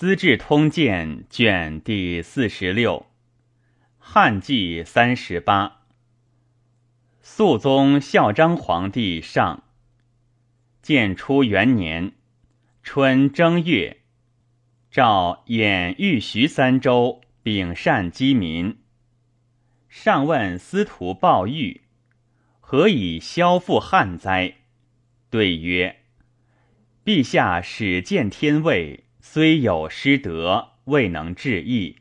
[0.00, 3.04] 资治通鉴》卷第四十六，
[3.98, 5.82] 汉纪三十八。
[7.20, 9.62] 肃宗孝章皇帝上。
[10.80, 12.12] 建初元年
[12.82, 13.98] 春正月，
[14.90, 18.78] 诏演豫徐三州秉善饥民。
[19.90, 21.82] 上问司徒鲍玉
[22.60, 24.54] ：“何以消复旱灾？”
[25.28, 26.00] 对曰
[27.04, 31.96] ：“陛下始见天位。”虽有失德，未能治意。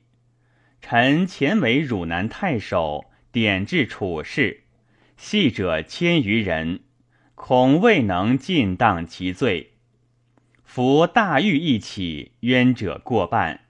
[0.81, 4.63] 臣前为汝南太守，典治处事，
[5.17, 6.79] 系者千余人，
[7.35, 9.73] 恐未能尽当其罪。
[10.63, 13.65] 夫大狱一起，冤者过半。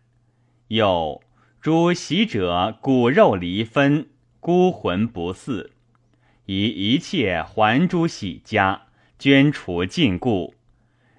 [0.68, 1.24] 又
[1.60, 4.10] 诸袭者骨肉离分，
[4.40, 5.72] 孤魂不嗣，
[6.46, 8.84] 以一切还诸喜家，
[9.18, 10.54] 捐除禁锢，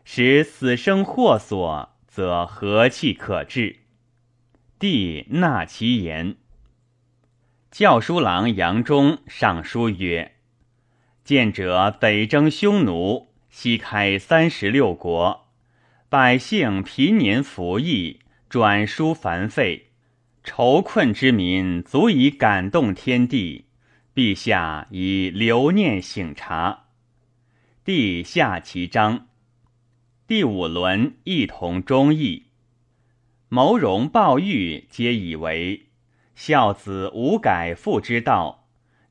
[0.05, 1.91] 使死生祸所。
[2.11, 3.77] 则和气可治？
[4.81, 6.35] 帝纳其言。
[7.71, 10.33] 教书郎杨忠上书曰
[11.23, 15.47] ：“见者北征匈奴，西开三十六国，
[16.09, 19.93] 百姓贫年服役，转输繁费，
[20.43, 23.67] 愁困之民足以感动天地。
[24.13, 26.87] 陛下以留念省察。”
[27.85, 29.29] 帝下其章。
[30.31, 32.45] 第五轮一同忠义，
[33.49, 35.89] 谋容鲍玉皆以为
[36.37, 38.69] 孝子无改父之道，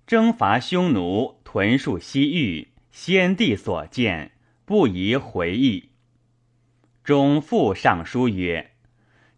[0.07, 4.31] 征伐匈奴，屯戍西域，先帝所见，
[4.63, 5.89] 不宜回忆。
[7.03, 8.71] 中复上书曰：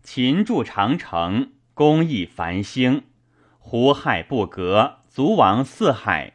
[0.04, 3.06] 秦筑长城，功益繁兴，
[3.58, 6.34] 胡亥不革，卒亡四海，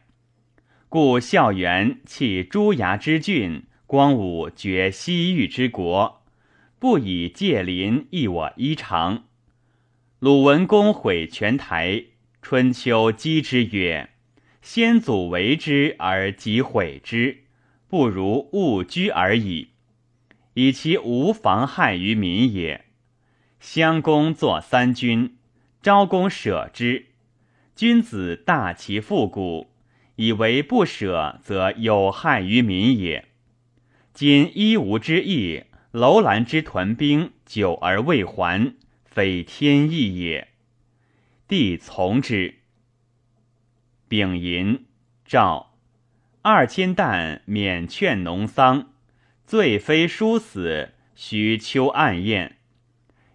[0.89, 3.63] 故孝元弃诸牙之郡。
[3.87, 6.21] 光武绝西域之国，
[6.77, 9.21] 不以界邻益我衣裳。
[10.19, 12.03] 鲁文公毁泉台，
[12.41, 14.09] 春秋讥之曰
[14.61, 17.45] ：“先祖为之而己毁之，
[17.87, 19.69] 不如勿居而已，
[20.55, 22.87] 以其无妨害于民也。”
[23.61, 25.37] 襄公作三军，
[25.81, 27.05] 昭公舍之。
[27.73, 29.71] 君子大其复古，
[30.17, 33.26] 以为不舍，则有害于民也。
[34.17, 38.73] 今一吾之役，楼兰之屯兵久而未还，
[39.05, 40.47] 非天意也。
[41.47, 42.55] 帝从之。
[44.07, 44.85] 丙寅，
[45.23, 45.75] 诏
[46.41, 48.91] 二千担免劝农桑，
[49.45, 52.57] 罪非殊死，须秋暗宴。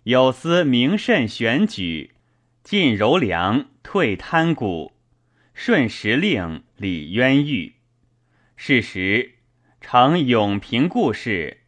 [0.03, 2.11] 有司明慎选举，
[2.65, 4.91] 进柔良，退贪谷，
[5.55, 7.75] 顺时令，理冤狱。
[8.57, 9.32] 是时。
[9.85, 11.59] 承永平故事，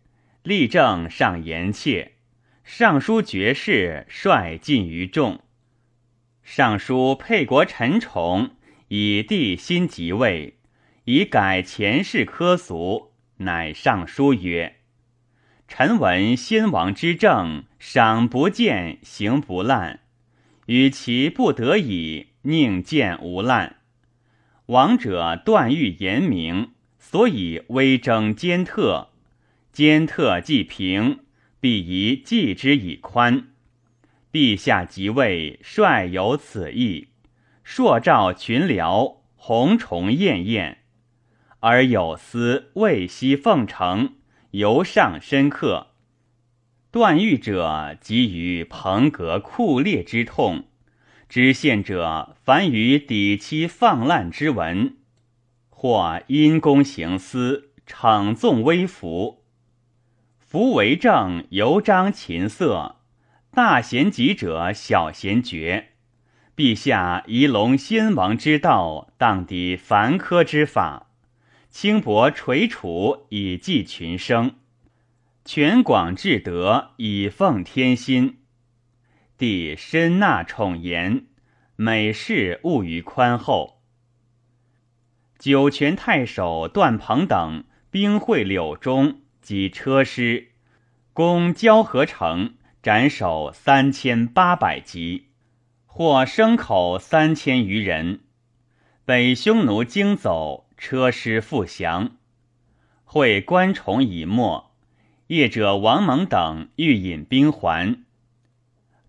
[0.44, 2.12] 立政上言切。
[2.62, 5.42] 尚书爵士率尽于众。
[6.42, 8.52] 尚书沛国陈宠
[8.88, 10.58] 以帝新即位，
[11.04, 14.76] 以改前世科俗，乃上书曰
[15.68, 20.00] ：“臣闻先王之政，赏不见，行不滥，
[20.66, 23.78] 与其不得已，宁见无滥。
[24.66, 26.70] 王者断欲严明。”
[27.14, 29.10] 所以威征兼特，
[29.70, 31.20] 兼特既平，
[31.60, 33.50] 必宜继之以宽。
[34.32, 37.06] 陛下即位，率有此意，
[37.62, 40.78] 朔照群僚，鸿虫艳艳，
[41.60, 44.14] 而有司未悉奉承，
[44.50, 45.92] 由上深刻。
[46.90, 50.64] 断狱者，急于蓬革酷烈之痛；
[51.28, 54.96] 知县者，凡于抵期放滥之文。
[55.84, 59.42] 或因公行私，逞纵威服；
[60.38, 62.96] 夫为政，尤彰琴瑟。
[63.50, 65.88] 大贤吉者，小贤绝。
[66.56, 71.10] 陛下宜隆先王之道，当抵凡苛之法，
[71.68, 74.52] 轻薄垂楚，以济群生；
[75.44, 78.38] 全广至德，以奉天心。
[79.36, 81.26] 帝深纳宠言，
[81.76, 83.73] 每事务于宽厚。
[85.44, 90.48] 酒泉太守段鹏等兵会柳中，及车师，
[91.12, 95.26] 攻交河城，斩首三千八百级，
[95.84, 98.20] 获牲口三千余人。
[99.04, 102.12] 北匈奴惊走，车师复降。
[103.04, 104.70] 会关崇已没，
[105.26, 108.02] 业者王蒙等欲引兵还。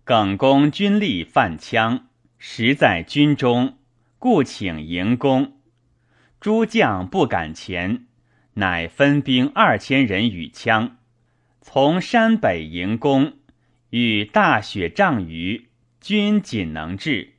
[0.04, 2.02] 耿公军力犯羌，
[2.36, 3.78] 实在军中，
[4.18, 5.55] 故请迎攻。
[6.40, 8.06] 诸将不敢前，
[8.54, 10.92] 乃分兵二千人与羌，
[11.60, 13.38] 从山北迎攻，
[13.90, 15.68] 遇大雪仗余，
[16.00, 17.34] 军仅能至。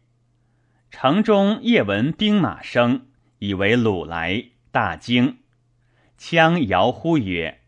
[0.90, 3.08] 城中夜闻兵马声，
[3.40, 5.38] 以为鲁来，大惊。
[6.20, 7.60] 羌遥呼曰：“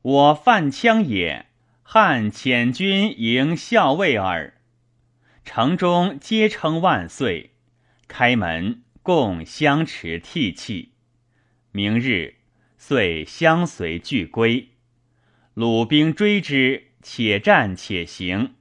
[0.00, 1.46] 我犯羌也，
[1.82, 4.54] 汉遣军迎校尉耳。”
[5.44, 7.52] 城中皆称万岁。
[8.08, 10.90] 开门，共相持涕泣。
[11.70, 12.38] 明日，
[12.76, 14.70] 遂相随俱归。
[15.54, 18.56] 鲁兵追之，且战且行。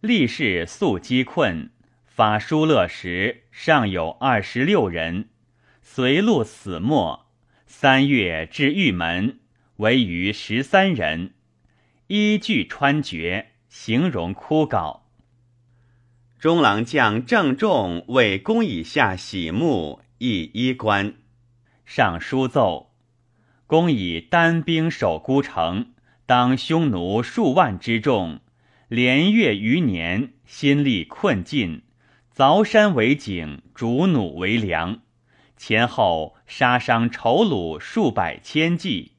[0.00, 1.70] 力士素饥困。
[2.06, 5.28] 发疏勒时，尚有二十六人，
[5.82, 7.26] 随路死没。
[7.66, 9.40] 三月至玉门，
[9.76, 11.34] 为余十三人，
[12.06, 15.02] 衣具穿绝，形容枯槁。
[16.38, 21.14] 中郎将郑重为公以下洗目，亦衣冠。
[21.86, 22.92] 上书奏：
[23.66, 25.92] 公以单兵守孤城，
[26.26, 28.40] 当匈奴数万之众，
[28.88, 31.82] 连月余年，心力困尽。
[32.36, 35.00] 凿山为井，逐弩为粮，
[35.56, 39.12] 前后杀伤仇虏数百千计，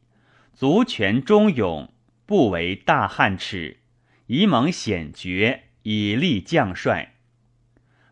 [0.54, 1.92] 足权忠勇，
[2.28, 3.80] 不为大汉耻，
[4.28, 7.14] 以蒙显爵，以立将帅。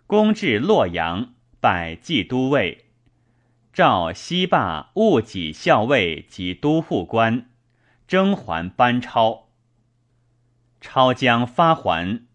[0.07, 2.85] 攻至洛阳，拜冀都尉，
[3.73, 7.49] 召西霸务己校尉及都护官，
[8.07, 9.49] 征还班超。
[10.79, 12.25] 超将发还。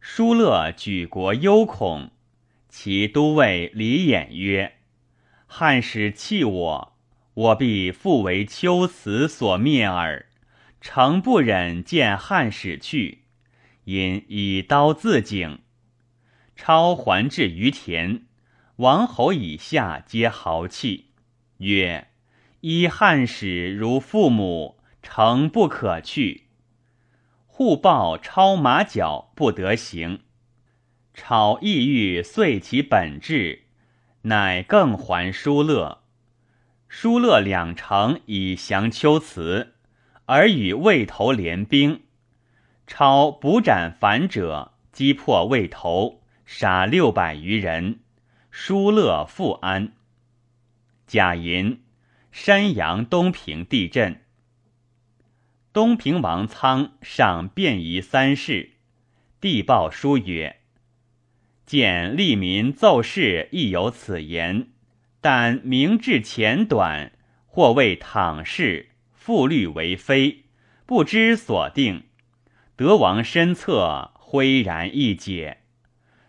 [0.00, 2.12] 疏勒举国忧恐，
[2.68, 4.76] 其都尉李衍曰
[5.48, 6.96] ：“汉使弃我，
[7.34, 10.26] 我必复为秋辞所灭耳。
[10.80, 13.22] 诚不忍见汉使去，
[13.86, 15.62] 因以刀自警。”
[16.54, 18.22] 超还至于田，
[18.76, 21.10] 王侯以下皆豪气，
[21.58, 22.08] 曰
[22.62, 26.44] ：“依汉使如父母，诚不可去。”
[27.46, 30.20] 互报超马脚不得行，
[31.12, 33.64] 超意欲遂其本志，
[34.22, 36.02] 乃更还疏勒。
[36.88, 39.74] 疏勒两城以降丘辞，
[40.24, 42.02] 而与魏头联兵。
[42.86, 48.00] 超捕斩反者，击破魏头，杀六百余人。
[48.50, 49.92] 疏勒复安。
[51.06, 51.82] 贾银，
[52.32, 54.22] 山阳东平地震。
[55.72, 58.70] 东平王仓上便宜三世，
[59.40, 60.60] 帝报书曰
[61.66, 64.68] ：“见利民奏事亦有此言，
[65.20, 67.12] 但明志浅短，
[67.46, 70.44] 或谓躺事，复虑为非，
[70.86, 72.04] 不知所定。
[72.76, 75.62] 德王身策，恢然易解。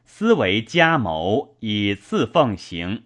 [0.05, 3.03] 思为家谋，以赐奉行，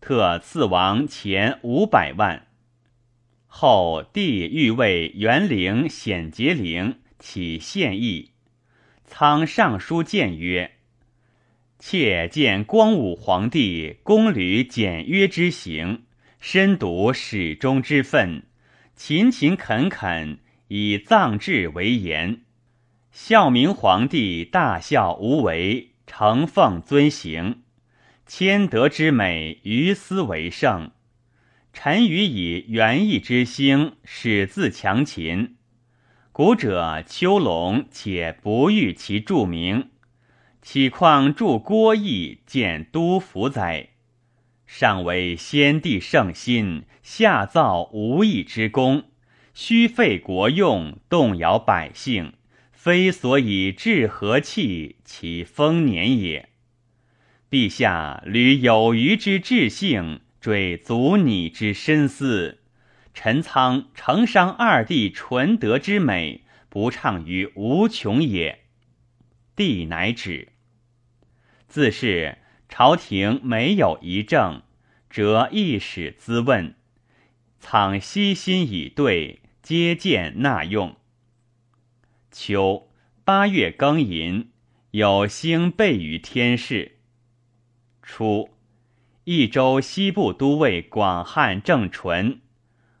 [0.00, 2.46] 特赐王钱五百万。”
[3.50, 8.30] 后帝欲为元陵显节陵起献议，
[9.04, 10.76] 仓尚书谏曰
[11.80, 16.04] ：“妾见光武皇帝宫履简约之行，
[16.38, 18.44] 深读始终之分，
[18.94, 20.38] 勤勤恳恳，
[20.68, 22.42] 以葬志为言。
[23.10, 27.62] 孝明皇帝大孝无为，承奉遵行，
[28.26, 30.90] 谦德之美，于斯为盛。”
[31.72, 35.56] 臣愚以元义之兴，始自强秦。
[36.32, 39.90] 古者丘龙，且不欲其著名，
[40.60, 43.90] 岂况著郭义，建都府哉？
[44.66, 49.04] 上为先帝圣心，下造无义之功，
[49.54, 52.32] 虚费国用，动摇百姓，
[52.78, 56.48] 非所以治和气，其丰年也。
[57.50, 60.20] 陛下履有余之志性。
[60.40, 62.60] 追足你之深思，
[63.12, 68.60] 陈仓承伤二帝纯德之美，不畅于无穷也。
[69.56, 70.52] 帝乃止。
[71.66, 74.62] 自是朝廷没有一政，
[75.10, 76.76] 则一使咨问，
[77.58, 80.94] 仓悉心以对，皆见纳用。
[82.30, 82.90] 秋
[83.24, 84.50] 八月庚寅，
[84.90, 86.98] 有星备于天市。
[88.02, 88.50] 初。
[89.24, 92.40] 益州西部都尉广汉郑纯，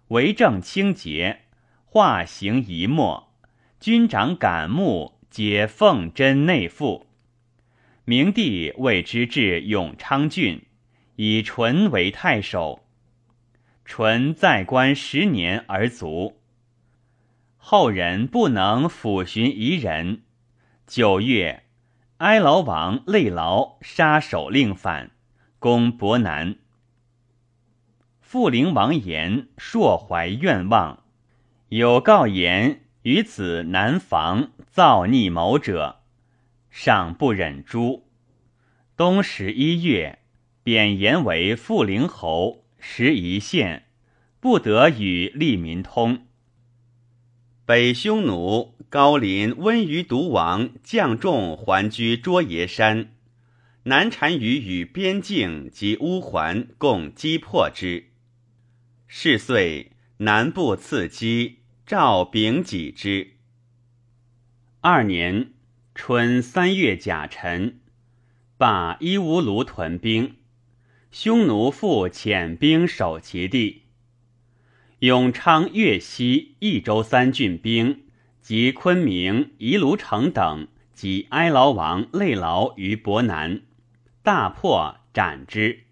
[0.08, 1.42] 为政清洁，
[1.86, 3.32] 化行一默，
[3.80, 7.06] 军长感慕，皆奉真内附。
[8.04, 10.66] 明帝为之至永昌郡，
[11.16, 12.84] 以纯为太守。
[13.86, 16.37] 纯在官十年而卒。
[17.70, 20.22] 后人不能抚寻夷人。
[20.86, 21.64] 九月，
[22.16, 25.10] 哀牢王累劳杀首令反。
[25.58, 26.56] 攻伯南，
[28.22, 31.02] 傅陵王言硕怀愿望，
[31.68, 36.00] 有告言于子南防造逆谋者，
[36.70, 38.08] 上不忍诛。
[38.96, 40.20] 冬十一月，
[40.62, 43.84] 贬言为富陵侯，时一县，
[44.40, 46.27] 不得与利民通。
[47.68, 53.12] 北匈奴高林温于独王将众还居卓爷山，
[53.82, 58.06] 南单于与边境及乌桓共击破之。
[59.06, 61.58] 是岁，南部次击。
[61.84, 63.34] 赵丙己之
[64.80, 65.52] 二年
[65.94, 67.80] 春三月甲辰，
[68.56, 70.36] 罢伊吾卢屯兵，
[71.10, 73.82] 匈奴复遣兵守其地。
[75.00, 78.02] 永昌、越西、益州三郡兵
[78.40, 83.62] 及昆明、夷卢城等及哀牢王累劳于博南，
[84.24, 85.84] 大破斩之。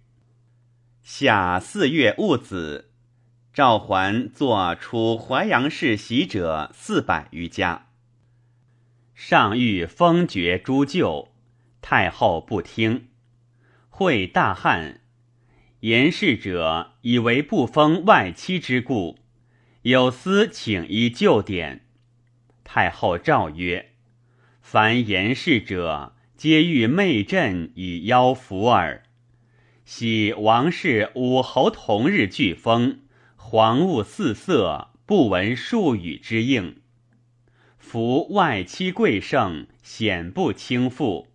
[1.02, 2.90] 夏四月戊子。
[3.52, 7.86] 赵桓作出淮阳市袭者四百余家，
[9.14, 11.32] 上欲封爵诸舅，
[11.80, 13.08] 太后不听。
[13.88, 15.00] 会大汉，
[15.80, 19.20] 言事者以为不封外戚之故，
[19.82, 21.86] 有司请依旧典。
[22.64, 23.90] 太后诏曰
[24.60, 29.04] ：“凡言事者，皆欲媚朕以邀福耳。
[29.84, 33.02] 昔王氏武侯同日俱封。”
[33.36, 36.80] 黄雾四色，不闻数语之应。
[37.78, 41.28] 夫外戚贵盛，显不轻负，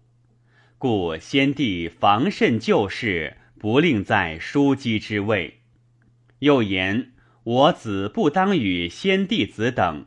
[0.78, 5.61] 故先帝防慎旧事，不令在枢机之位。
[6.42, 10.06] 又言我子不当与先帝子等。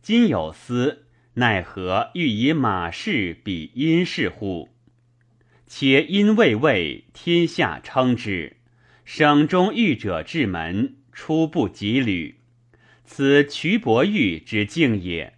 [0.00, 4.68] 今有司，奈何欲以马氏比殷氏乎？
[5.66, 8.58] 且因未位，天下称之，
[9.04, 10.96] 省中御者至门。
[11.14, 12.36] 出不及旅，
[13.04, 15.34] 此瞿伯玉之境也。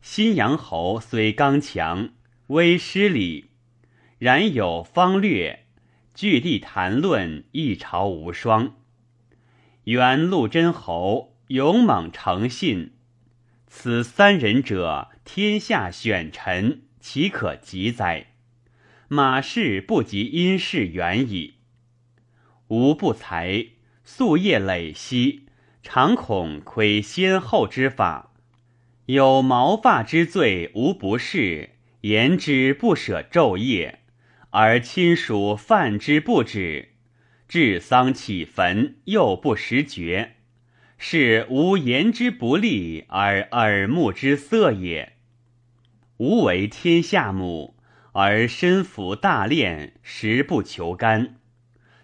[0.00, 2.10] 新阳侯虽刚强，
[2.46, 3.46] 威失礼，
[4.20, 5.66] 然有方略，
[6.14, 8.76] 据地谈论，一朝无双。
[9.86, 12.94] 原陆真侯勇猛诚信，
[13.68, 18.32] 此三人者，天下选臣，岂可及哉？
[19.06, 21.54] 马氏不及殷氏远矣。
[22.66, 23.66] 吾不才。
[24.04, 25.46] 夙夜累息，
[25.84, 28.32] 常恐窥先后之法，
[29.04, 31.76] 有毛发之罪，无不是。
[32.00, 34.00] 言之不舍昼夜，
[34.50, 36.95] 而亲属犯之不止，
[37.48, 40.32] 治丧起坟又不识觉，
[40.98, 45.12] 是无言之不利而耳目之色也。
[46.16, 47.76] 吾为天下母，
[48.12, 51.36] 而身服大练，食不求甘。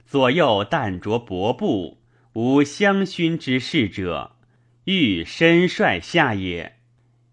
[0.06, 2.02] 左右但着薄布，
[2.34, 4.36] 无香薰之事者，
[4.84, 6.76] 欲身率下也。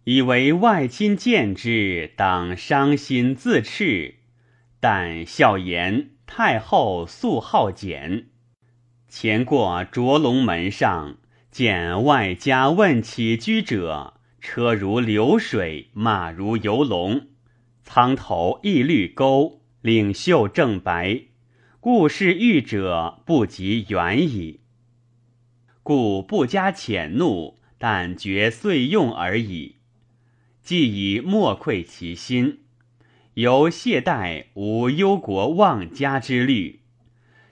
[0.05, 4.15] 以为外亲见之，当伤心自斥。
[4.79, 8.27] 但笑言太后素好俭。
[9.07, 11.17] 前过卓龙门上，
[11.49, 17.29] 见外家问起居者，车如流水，马如游龙，
[17.83, 21.23] 苍头一绿钩，领袖正白。
[21.79, 24.59] 故事欲者不及远矣，
[25.81, 29.77] 故不加谴怒，但觉遂用而已。
[30.61, 32.59] 既以莫愧其心，
[33.39, 36.81] 由懈怠无忧国忘家之虑。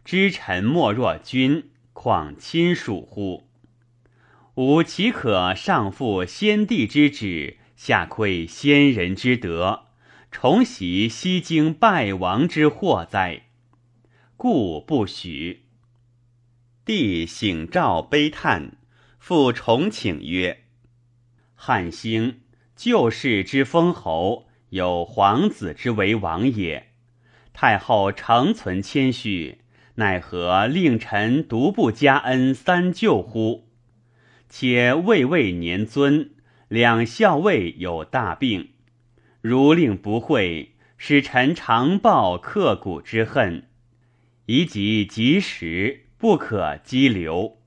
[0.03, 3.47] 知臣莫若君，况亲属乎？
[4.55, 9.85] 吾岂可上负先帝之旨，下愧先人之德，
[10.29, 13.43] 重袭西京败亡之祸哉？
[14.35, 15.63] 故不许。
[16.83, 18.75] 帝醒诏悲叹，
[19.19, 20.65] 复重请曰
[21.55, 22.41] ：“汉兴
[22.75, 26.87] 旧世之封侯，有皇子之为王也。
[27.53, 29.59] 太后诚存谦虚，
[29.95, 33.69] 奈何令臣独不加恩三舅乎？
[34.49, 36.31] 且位位年尊，
[36.67, 38.69] 两校尉有大病，
[39.41, 43.63] 如令不讳，使臣常报刻骨之恨。”
[44.47, 47.57] 宜及及时，不可激流。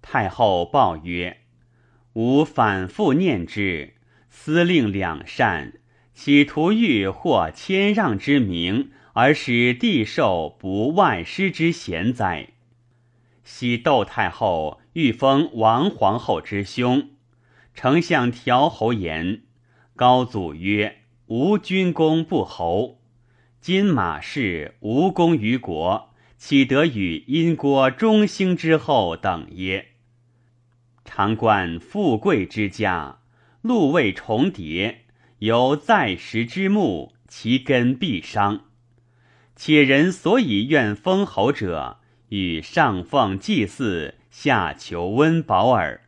[0.00, 1.38] 太后报曰
[2.14, 3.94] ：“吾反复念之，
[4.30, 5.72] 司令两善，
[6.20, 12.54] 企图欲获谦让之名，而使帝寿不外师之贤哉？”
[13.46, 17.10] 昔窦太后欲封王皇后之兄，
[17.72, 19.42] 丞相调侯言，
[19.94, 22.98] 高祖曰：“吾君公不侯。”
[23.62, 29.90] 今马氏无功于国，岂得与殷国中兴之后等耶？
[31.04, 33.20] 常观富贵之家，
[33.62, 35.04] 禄位重叠，
[35.38, 38.64] 由在时之木，其根必伤。
[39.54, 41.98] 且人所以愿封侯者，
[42.30, 46.02] 与上奉祭祀，下求温饱耳。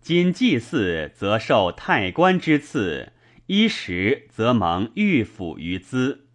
[0.00, 3.12] 今祭祀，则受太官之赐；
[3.46, 6.26] 衣食，则蒙御府于资。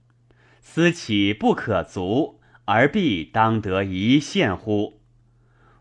[0.61, 5.01] 思岂不可足，而必当得一献乎？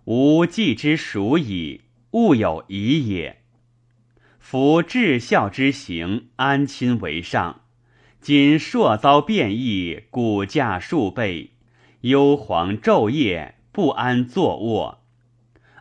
[0.05, 3.38] 吾祭之属矣，物有疑也。
[4.51, 7.61] 夫至孝之行，安亲为上。
[8.19, 11.51] 今朔遭变异，骨价数倍，
[12.01, 15.03] 幽黄昼夜，不安坐卧。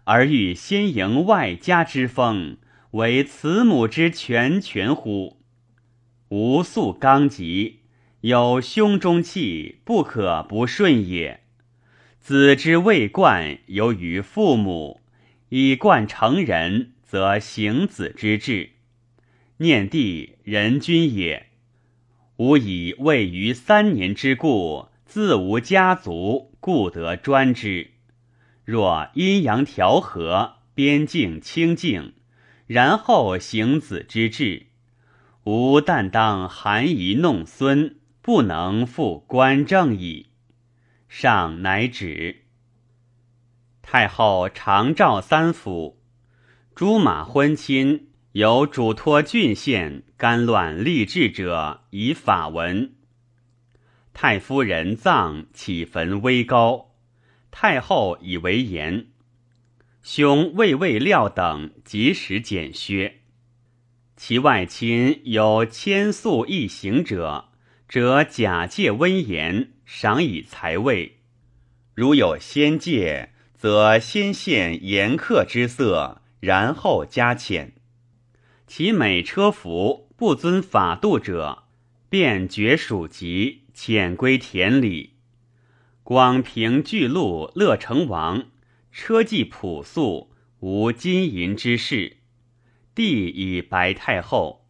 [0.03, 2.57] 而欲先迎外家之风，
[2.91, 5.37] 为慈母之全权乎？
[6.27, 7.79] 吾素刚极，
[8.19, 11.39] 有胸中气，不可不顺也。
[12.19, 14.99] 子之未冠，由于父母；
[15.47, 18.71] 以冠成人，则行子之志。
[19.59, 21.47] 念弟人君也，
[22.35, 27.91] 吾以位于三年之故，自无家族，故得专之。
[28.65, 32.13] 若阴阳调和，边境清净，
[32.67, 34.67] 然后行子之志，
[35.45, 40.27] 吾但当含饴弄孙，不能复官政矣。
[41.07, 42.43] 上乃止。
[43.81, 45.96] 太后常召三府，
[46.77, 52.93] 诸马婚亲，有嘱托郡县干乱吏治者，以法文。
[54.13, 56.91] 太夫人葬，起坟微高。
[57.49, 59.07] 太后以为言，
[60.03, 63.21] 兄魏魏料等及时减削。
[64.15, 67.45] 其外亲有千宿一行者，
[67.89, 71.13] 则假借温言，赏以财位；
[71.95, 77.71] 如有先借，则先献严苛之色，然后加遣。
[78.67, 81.63] 其每车服不遵法度者，
[82.09, 85.13] 便绝属籍，遣归田里。
[86.03, 88.45] 广平巨鹿乐成王
[88.91, 92.17] 车技朴素，无金银之事。
[92.95, 94.65] 帝以白太后，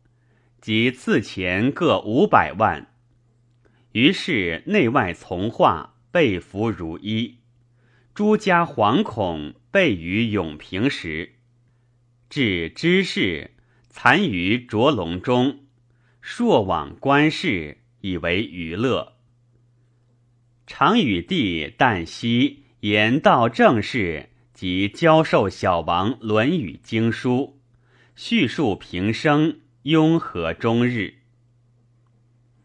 [0.60, 2.94] 即赐钱各五百万。
[3.94, 7.38] 于是内外从化，被服如一。
[8.14, 11.36] 诸家惶恐，备于永平时，
[12.30, 13.52] 至知事
[13.90, 15.60] 残于卓龙中，
[16.22, 19.14] 朔往观事，以为娱乐。
[20.66, 27.62] 常与帝旦夕言道政事及教授小王《论语》经书，
[28.16, 31.20] 叙述平生，雍和终日。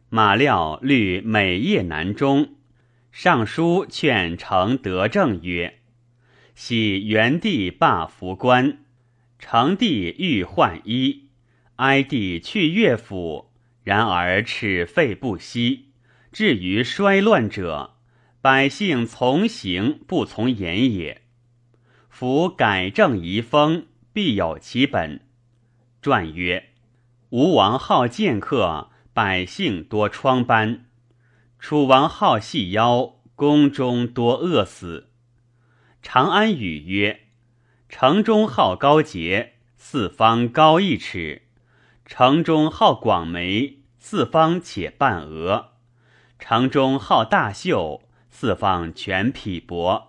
[0.08, 2.56] 马料虑每夜难终，
[3.12, 5.78] 上书劝成德政曰
[6.56, 8.81] ：“喜元帝罢服官，
[9.44, 11.28] 成帝欲换衣，
[11.74, 13.50] 哀帝去乐府，
[13.82, 15.88] 然而齿废不息。”
[16.30, 17.96] 至于衰乱者，
[18.40, 21.22] 百姓从行不从言也。
[22.08, 25.26] 夫改正遗风，必有其本。
[26.00, 26.70] 传曰：
[27.30, 30.84] 吴王好剑客，百姓多疮斑；
[31.58, 35.10] 楚王好细腰，宫中多饿死。
[36.00, 37.21] 长安语曰：
[37.94, 41.42] 城中好高洁，四方高一尺；
[42.06, 45.72] 城中好广眉，四方且半额。
[46.38, 48.00] 城中好大袖，
[48.30, 50.04] 四方全匹帛。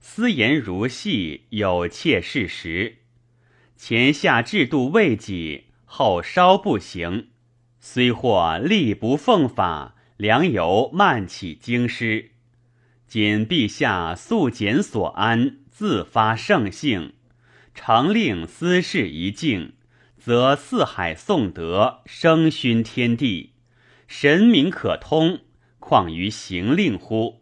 [0.00, 2.98] 私言如戏，有切事实。
[3.74, 7.30] 前下制度未己，后稍不行。
[7.80, 12.32] 虽或力不奉法，良由慢起京师。
[13.08, 17.14] 今陛下素简所安，自发圣性，
[17.74, 19.72] 常令私事一静，
[20.18, 23.54] 则四海颂德，声勋天地。
[24.06, 25.40] 神明可通，
[25.78, 27.40] 况于行令乎？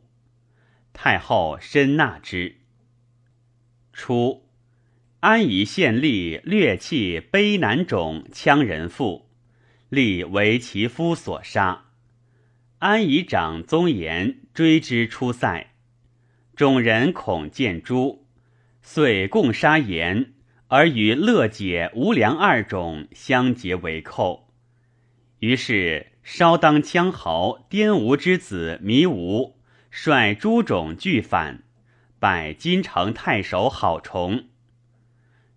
[0.92, 2.58] 太后深纳之。
[3.92, 4.48] 初，
[5.18, 9.28] 安宜县吏略弃卑南种羌人妇，
[9.88, 11.86] 立为其夫所杀。
[12.78, 15.69] 安宜长宗言追之出塞，
[16.60, 18.26] 众人恐见诛，
[18.82, 20.34] 遂共杀言，
[20.68, 24.52] 而与乐解、无良二种相结为寇。
[25.38, 26.08] 于是。
[26.22, 29.56] 稍当羌豪颠吴之子弥吾
[29.90, 31.62] 率诸种俱反，
[32.18, 34.44] 拜金城太守郝崇。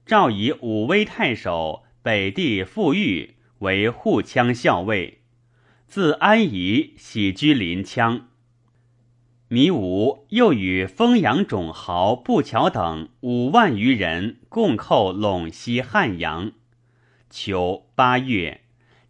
[0.06, 5.20] 诏以武威太守北地傅玉为护羌校尉，
[5.86, 8.22] 自安宜徙居临羌。
[9.54, 16.54] 弥吴又与丰阳种豪步桥等五万余人共寇陇西汉阳，
[17.30, 18.62] 秋八月，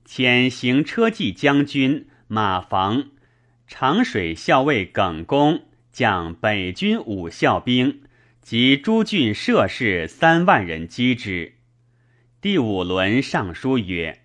[0.05, 3.05] 遣行车骑将军马房、
[3.67, 5.61] 长水校尉耿恭
[5.93, 8.01] 将北军五校兵
[8.41, 11.53] 及诸郡射士三万人击之。
[12.41, 14.23] 第五轮上书曰：“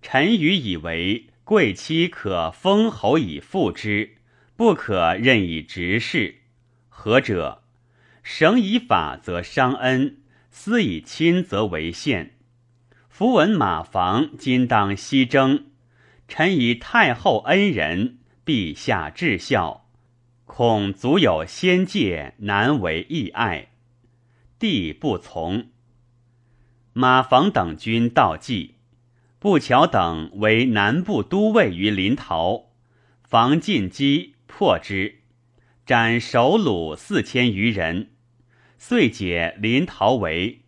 [0.00, 4.13] 臣愚以为贵戚可封侯以复之，
[4.56, 6.36] 不可任以直事。
[6.88, 7.62] 何者？
[8.22, 10.18] 绳以法则伤恩，
[10.50, 12.36] 私以亲则为限。
[13.08, 15.66] 夫闻马房今当西征，
[16.26, 19.86] 臣以太后恩人，陛下至孝，
[20.46, 23.68] 恐足有先戒，难为义爱。
[24.58, 25.66] 帝不从。”
[26.94, 28.76] 马房等军到济，
[29.38, 32.70] 步桥等为南部都尉于临洮，
[33.22, 35.16] 防进击破之，
[35.84, 38.12] 斩首虏四千余人，
[38.78, 40.60] 遂解临洮围，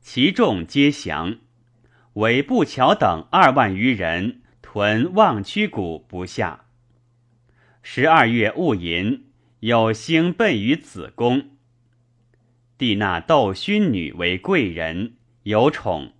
[0.00, 1.38] 其众皆降，
[2.12, 6.66] 唯步桥等二万余人屯望曲谷不下。
[7.82, 9.24] 十二月戊寅，
[9.58, 11.50] 有星奔于子宫，
[12.78, 15.16] 帝纳窦勋女为贵人。
[15.42, 16.12] 有宠，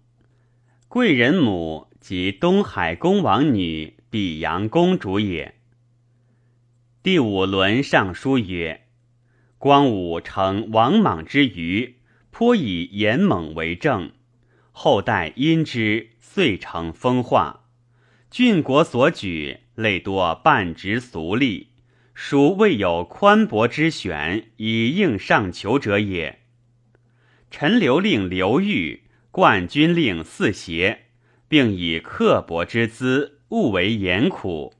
[0.88, 5.55] 贵人母即东海公王女比阳公主也。
[7.07, 8.81] 第五轮上书曰
[9.59, 11.99] ：“光武称王莽之余，
[12.33, 14.11] 颇以严猛为政，
[14.73, 17.69] 后代因之，遂成风化。
[18.29, 21.66] 郡国所举，类多半直俗吏，
[22.12, 26.40] 属未有宽博之选以应上求者也。
[27.53, 31.03] 陈留令刘裕。”冠军令四邪，
[31.47, 34.75] 并以刻薄之资，务为严苦，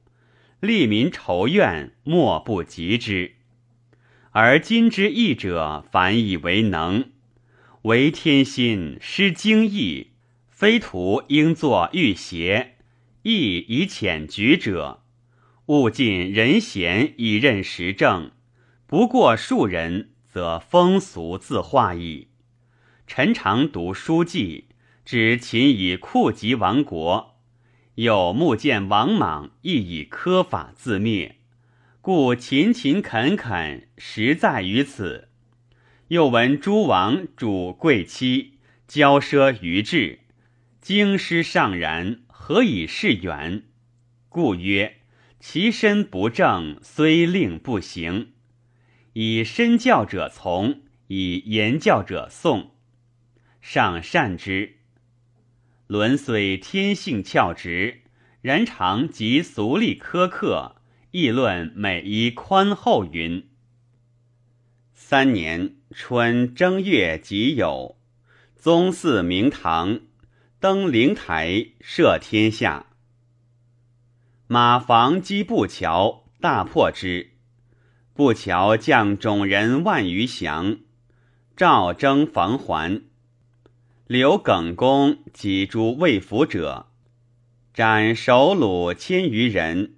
[0.59, 3.33] 利民仇怨，莫不及之。
[4.31, 7.11] 而今之义者，反以为能，
[7.83, 10.13] 为天心失精义，
[10.49, 12.77] 非徒应作御邪，
[13.21, 15.03] 亦以遣举者，
[15.67, 18.31] 务尽人贤以任时政，
[18.87, 22.29] 不过数人，则风俗自化矣。
[23.05, 24.65] 臣常读书记，
[25.05, 27.36] 指秦以酷极亡国，
[27.97, 31.37] 有目见王莽亦以苛法自灭，
[31.99, 35.29] 故勤勤恳恳实在于此。
[36.09, 40.19] 又闻诸王主贵戚，骄奢于志，
[40.79, 43.63] 京师尚然，何以是远？
[44.29, 44.97] 故曰：
[45.39, 48.33] 其身不正，虽令不行。
[49.13, 52.73] 以身教者从，以言教者颂。
[53.59, 54.76] 上善之。
[55.87, 58.01] 伦虽天性翘直，
[58.41, 60.75] 然常及俗吏苛刻，
[61.11, 63.47] 议论每一宽厚云。
[64.93, 67.95] 三年春正月己酉，
[68.57, 70.01] 宗祀明堂，
[70.59, 72.87] 登灵台，赦天下。
[74.47, 77.31] 马房击步桥，大破之。
[78.13, 80.79] 步桥将种人万余降，
[81.55, 83.03] 赵征防还。
[84.07, 86.85] 刘耿公及诸魏府者，
[87.73, 89.95] 斩首虏千余人。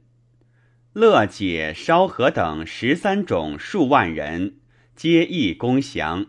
[0.93, 4.55] 乐解、烧河等十三种数万人，
[4.95, 6.25] 皆易攻降。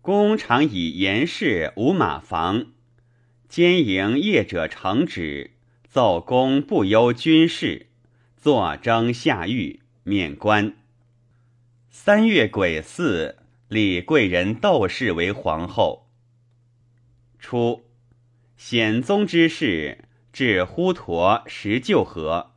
[0.00, 2.72] 公常以严氏无马房，
[3.48, 5.52] 兼营业者承旨，
[5.88, 7.86] 奏公不忧军事，
[8.36, 10.74] 坐征下狱，免官。
[11.90, 13.36] 三月癸巳，
[13.68, 16.01] 立贵人窦氏为皇后。
[17.42, 17.84] 初，
[18.56, 22.52] 显宗之事至呼陀石臼河，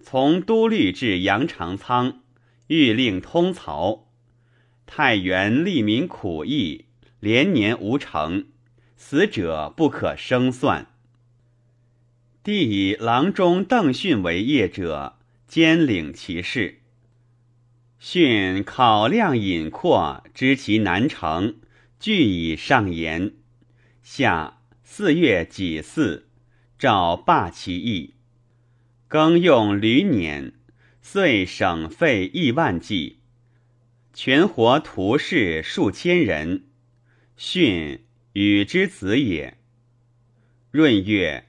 [0.00, 2.22] 从都律至杨长仓，
[2.68, 4.08] 欲令通曹。
[4.86, 6.86] 太原利民苦役，
[7.20, 8.46] 连年无成，
[8.96, 10.86] 死者不可生算。
[12.42, 16.80] 帝以郎中邓训为业者，兼领其事。
[17.98, 21.56] 训考量隐阔，知其难成，
[22.00, 23.34] 具以上言。
[24.06, 26.26] 夏四月己巳，
[26.78, 28.12] 诏罢其役。
[29.08, 30.52] 更用驴辇，
[31.00, 33.20] 遂省费亿万计，
[34.12, 36.66] 全活屠士数千人。
[37.38, 39.56] 训禹之子也。
[40.72, 41.46] 闰月，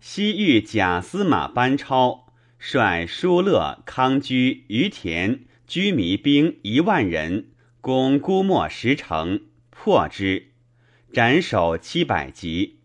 [0.00, 7.50] 西域假司马班超率疏勒、康居、于田居弥兵一万人，
[7.82, 10.46] 攻姑墨十城，破之。
[11.10, 12.80] 斩首七百级。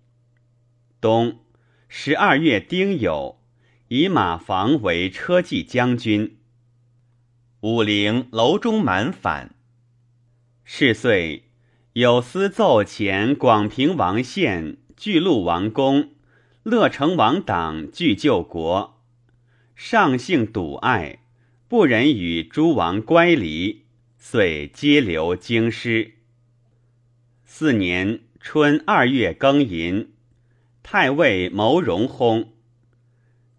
[1.02, 1.42] 冬
[1.90, 3.36] 十二月丁酉，
[3.90, 6.38] 以马房为车骑将军。
[7.60, 9.54] 武陵楼中满反。
[10.64, 11.50] 是岁，
[11.92, 16.12] 有司奏前广平王献巨鹿王公，
[16.64, 19.04] 乐成王党拒救国，
[19.76, 21.20] 上性笃爱，
[21.68, 23.84] 不忍与诸王乖离，
[24.18, 26.14] 遂皆留京师。
[27.56, 30.12] 四年春二月庚寅，
[30.82, 32.48] 太尉牟荣薨。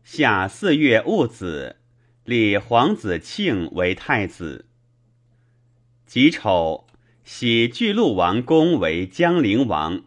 [0.03, 1.77] 夏四月戊子，
[2.25, 4.67] 立皇子庆为太子。
[6.07, 6.89] 己丑，
[7.23, 10.03] 喜巨鹿王公为江陵王，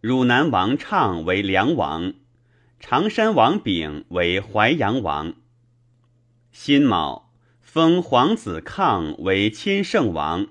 [0.00, 2.14] 汝南王畅为梁王，
[2.78, 5.34] 常山王炳为淮阳王。
[6.52, 10.46] 辛卯，封皇子抗为千圣王，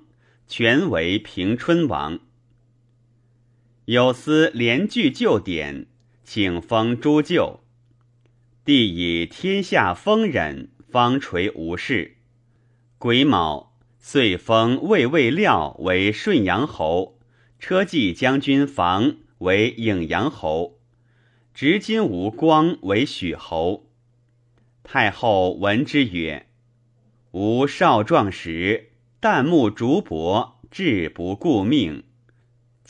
[0.50, 2.19] 权为平春王。
[3.86, 5.88] 有司连具旧典，
[6.24, 7.60] 请封诸舅。
[8.63, 12.15] 帝以天下丰忍，方垂无事。
[12.98, 17.19] 癸卯，遂封魏魏廖为顺阳侯，
[17.60, 20.80] 车骑将军房为颍阳侯，
[21.54, 23.89] 执金吴光为许侯。
[24.82, 26.48] 太后闻之曰
[27.32, 32.06] ：“吾少壮时，旦暮竹帛，志不顾命。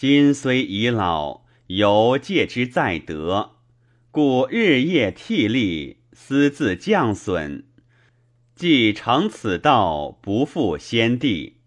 [0.05, 3.51] 今虽已老，犹戒之在德。”
[4.11, 7.63] 故日夜替力，私自降损，
[8.53, 11.59] 既成此道，不负先帝，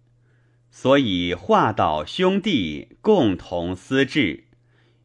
[0.70, 4.44] 所以化导兄弟共同思治，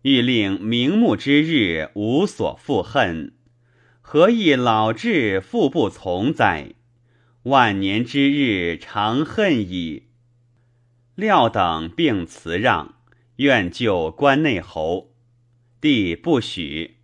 [0.01, 3.31] 欲令明目之日无所负恨，
[4.01, 6.73] 何以老志复不从哉？
[7.43, 10.07] 万年之日长恨矣。
[11.15, 12.95] 料等并辞让，
[13.41, 15.15] 愿就关内侯，
[15.81, 16.97] 帝不许。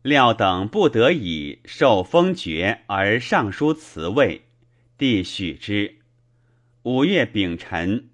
[0.00, 4.42] 廖等不得已受封爵而上书辞位，
[4.96, 5.96] 帝许之。
[6.84, 8.10] 五月丙辰，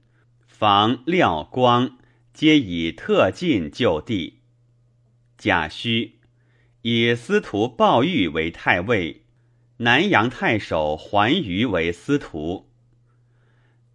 [0.47, 1.99] 房廖光
[2.33, 4.41] 皆以特进就地。
[5.37, 6.13] 贾诩
[6.81, 9.27] 以司徒鲍玉为太尉，
[9.77, 12.71] 南阳太守桓瑜为司徒。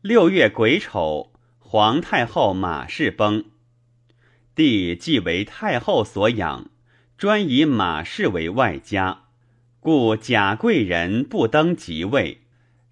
[0.01, 1.30] 六月癸丑，
[1.71, 3.45] 皇太后马氏崩，
[4.53, 6.69] 帝既为太后所养。
[7.17, 9.21] 专以马氏为外家，
[9.79, 12.41] 故贾贵人不登即位，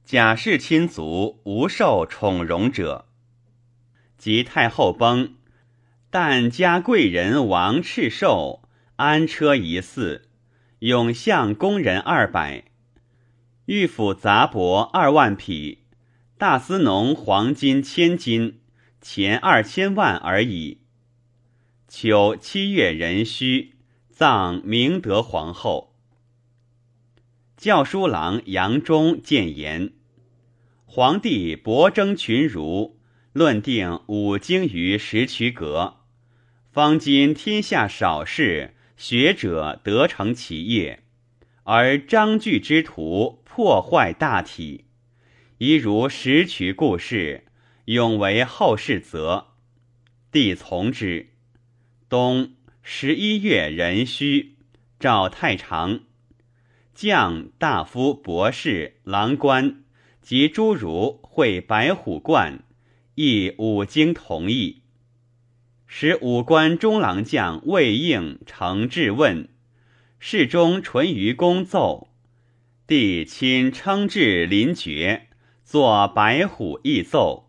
[0.05, 3.07] 贾氏亲族无受宠荣者。
[4.17, 5.33] 及太后崩，
[6.09, 8.61] 但加贵人王赤寿
[8.95, 10.29] 安车一祀，
[10.79, 12.63] 永相宫人二百，
[13.65, 15.79] 御府杂帛二万匹，
[16.37, 18.58] 大司农黄金千金，
[19.01, 20.81] 钱二千万而已。
[21.87, 23.73] 秋七月壬戌。
[24.11, 25.95] 葬明德皇后。
[27.55, 29.93] 教书郎杨忠谏言：
[30.85, 32.99] 皇帝博征群儒，
[33.31, 35.99] 论定五经于石渠阁。
[36.69, 41.03] 方今天下少事，学者得成其业，
[41.63, 44.83] 而章句之徒破坏大体。
[45.59, 47.45] 一如石渠故事，
[47.89, 49.47] 永为后世则。
[50.31, 51.29] 帝从之。
[52.07, 52.51] 冬。
[52.83, 54.57] 十一月壬戌，
[54.99, 56.01] 赵太常
[56.93, 59.83] 将大夫、博士、郎官
[60.21, 62.63] 及诸儒会白虎观，
[63.15, 64.83] 议五经同意，
[65.87, 69.49] 使五官中郎将魏应承质问，
[70.19, 72.09] 侍中淳于公奏，
[72.87, 75.27] 帝亲称制临爵，
[75.63, 77.48] 作白虎议奏，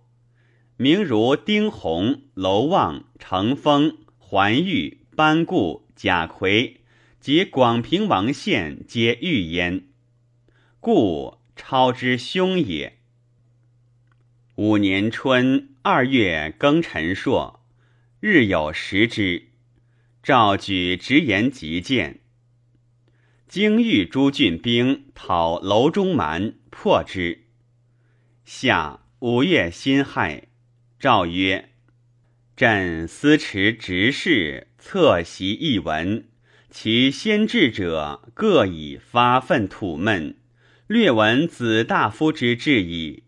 [0.82, 4.96] 名如丁弘、楼望、程丰、桓玉。
[5.14, 6.80] 班固、贾逵
[7.20, 9.84] 及广平王献皆遇焉，
[10.80, 12.96] 故超之兄也。
[14.54, 17.62] 五年春二月庚辰朔，
[18.20, 19.48] 日有食之。
[20.22, 22.20] 诏举直言急谏。
[23.46, 27.44] 京豫诸郡兵讨楼中蛮，破之。
[28.46, 30.44] 夏五月辛亥，
[31.00, 31.70] 诏曰。
[32.54, 36.28] 朕思持执事，侧习一文，
[36.70, 40.36] 其先智者各以发愤吐闷，
[40.86, 43.22] 略闻子大夫之志矣。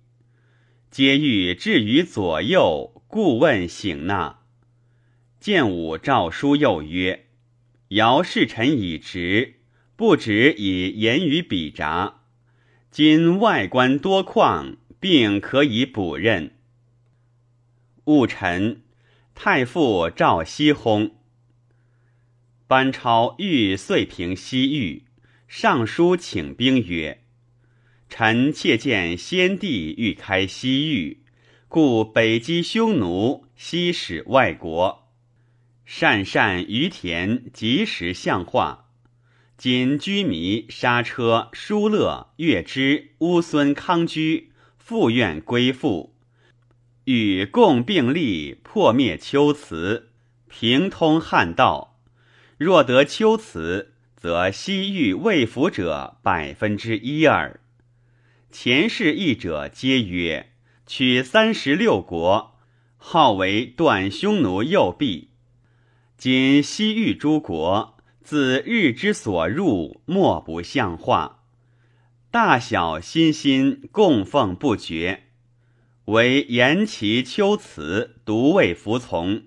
[0.91, 4.41] 皆欲置于左右，故问醒纳。
[5.41, 7.29] 见武诏书又曰
[7.89, 9.55] ：“尧侍臣以直，
[9.97, 12.21] 不止以言语比札。
[12.91, 16.53] 今外官多旷，并可以补任。”
[18.05, 18.83] 戊辰。
[19.35, 21.12] 太傅赵熙薨。
[22.67, 25.05] 班超欲遂平西域，
[25.47, 27.23] 上书请兵曰
[28.09, 31.23] ：“臣妾见先帝欲开西域，
[31.69, 35.09] 故北击匈奴，西使外国。
[35.85, 38.88] 善善于田，及时相化。
[39.57, 46.12] 今居弥、刹车、疏勒、月支、乌孙、康居，复愿归附，
[47.05, 50.11] 与共并立，破灭秋辞，
[50.49, 51.99] 平通汉道。
[52.57, 57.61] 若得秋辞，则西域未服者百分之一耳。
[58.51, 60.53] 前世译者皆曰：
[60.87, 62.59] 取三十六国，
[62.97, 65.31] 号为断匈奴右臂。
[66.17, 71.43] 今西域诸国，自日之所入，莫不像化，
[72.31, 75.25] 大小心心供奉不绝。
[76.07, 79.45] 唯言其秋辞，独未服从。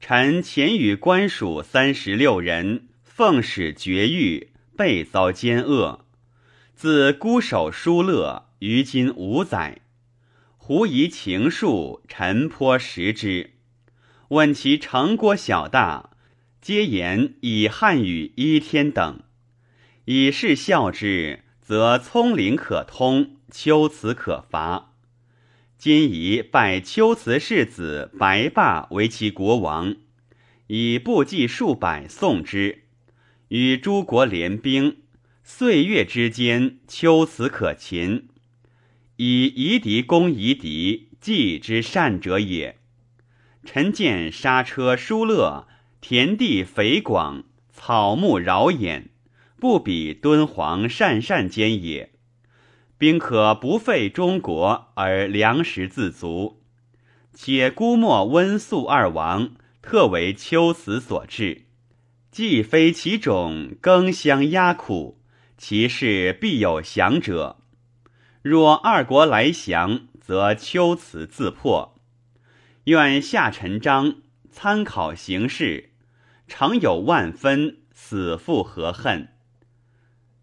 [0.00, 6.04] 臣前与官属三十六人，奉使绝狱，被遭奸恶。
[6.74, 9.82] 自孤守疏勒，于今五载，
[10.56, 13.52] 狐疑情术，臣颇识之。
[14.30, 16.10] 问其城郭小大，
[16.60, 19.20] 皆言以汉语一天等。
[20.06, 24.91] 以是效之，则葱岭可通，秋辞可伐。
[25.82, 29.96] 今宜拜秋辞世子白霸为其国王，
[30.68, 32.84] 以部骑数百送之，
[33.48, 34.98] 与诸国联兵。
[35.42, 38.28] 岁月之间，秋辞可擒，
[39.16, 42.78] 以夷狄攻夷狄，计之善者也。
[43.64, 45.66] 臣见刹车疏勒，
[46.00, 47.42] 田地肥广，
[47.72, 49.10] 草木饶眼，
[49.58, 52.11] 不比敦煌善善间也。
[53.02, 56.62] 兵可不费中国而粮食自足，
[57.34, 61.64] 且孤莫温宿二王，特为秋辞所致，
[62.30, 65.20] 既非其种，更相压苦。
[65.58, 67.56] 其事必有降者。
[68.40, 72.00] 若二国来降，则秋辞自破。
[72.84, 75.90] 愿下陈章，参考形势，
[76.46, 79.31] 常有万分，死复何恨？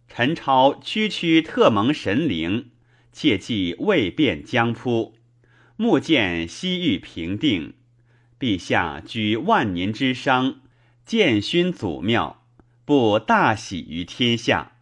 [0.09, 2.71] 陈超区区特蒙神灵，
[3.13, 5.15] 切记未变将扑。
[5.77, 7.75] 目见西域平定，
[8.37, 10.59] 陛下举万年之商，
[11.05, 12.43] 建勋祖庙，
[12.83, 14.73] 不大喜于天下。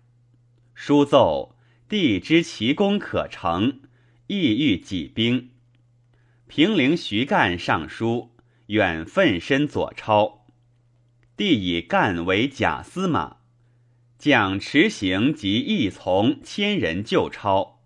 [0.73, 1.55] 书奏，
[1.87, 3.81] 帝知其功可成，
[4.27, 5.49] 意欲己兵。
[6.47, 8.31] 平陵徐干上书，
[8.67, 10.45] 远奋身左超。
[11.35, 13.37] 帝以干为假司马，
[14.17, 17.82] 将持行及义从千人就超。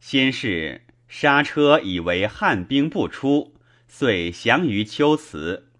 [0.00, 3.54] 先是刹车以为汉兵不出，
[3.86, 5.70] 遂降于秋辞，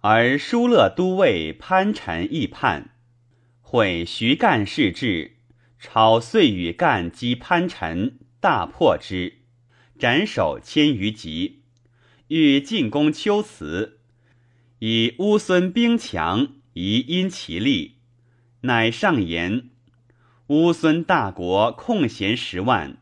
[0.00, 2.94] 而疏勒都尉潘臣亦叛，
[3.60, 5.32] 会徐干事至。
[5.78, 9.40] 超遂与干击潘臣，大破之，
[9.98, 11.60] 斩首千余级。
[12.28, 14.00] 欲进攻秋辞，
[14.78, 17.95] 以乌孙兵强，宜因其力，
[18.66, 19.70] 乃上言：
[20.48, 22.98] 乌孙大国空闲十万，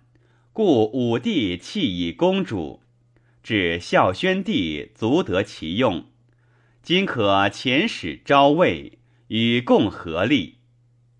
[0.53, 2.83] 故武帝弃以公主，
[3.43, 6.05] 至孝宣帝足得其用。
[6.83, 8.99] 今可遣使招魏，
[9.29, 10.59] 与共合力。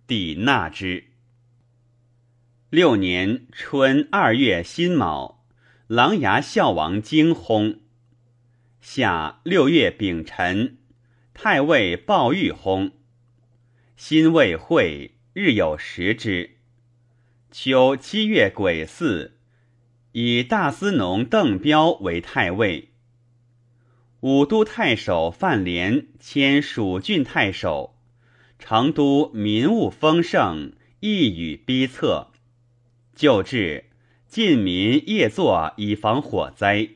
[0.07, 1.05] 帝纳之。
[2.69, 5.47] 六年春二月辛卯，
[5.87, 7.79] 琅琊孝王惊薨。
[8.83, 10.77] 夏六月丙辰，
[11.33, 12.93] 太尉鲍玉薨。
[13.97, 16.57] 辛未会，日有食之。
[17.53, 19.31] 秋七月癸巳，
[20.11, 22.89] 以大司农邓彪为太尉。
[24.21, 27.95] 武都太守范廉迁蜀郡太守。
[28.59, 32.33] 成都民物丰盛，一语逼策。
[33.15, 33.85] 旧制，
[34.27, 36.89] 晋民夜作以防火灾，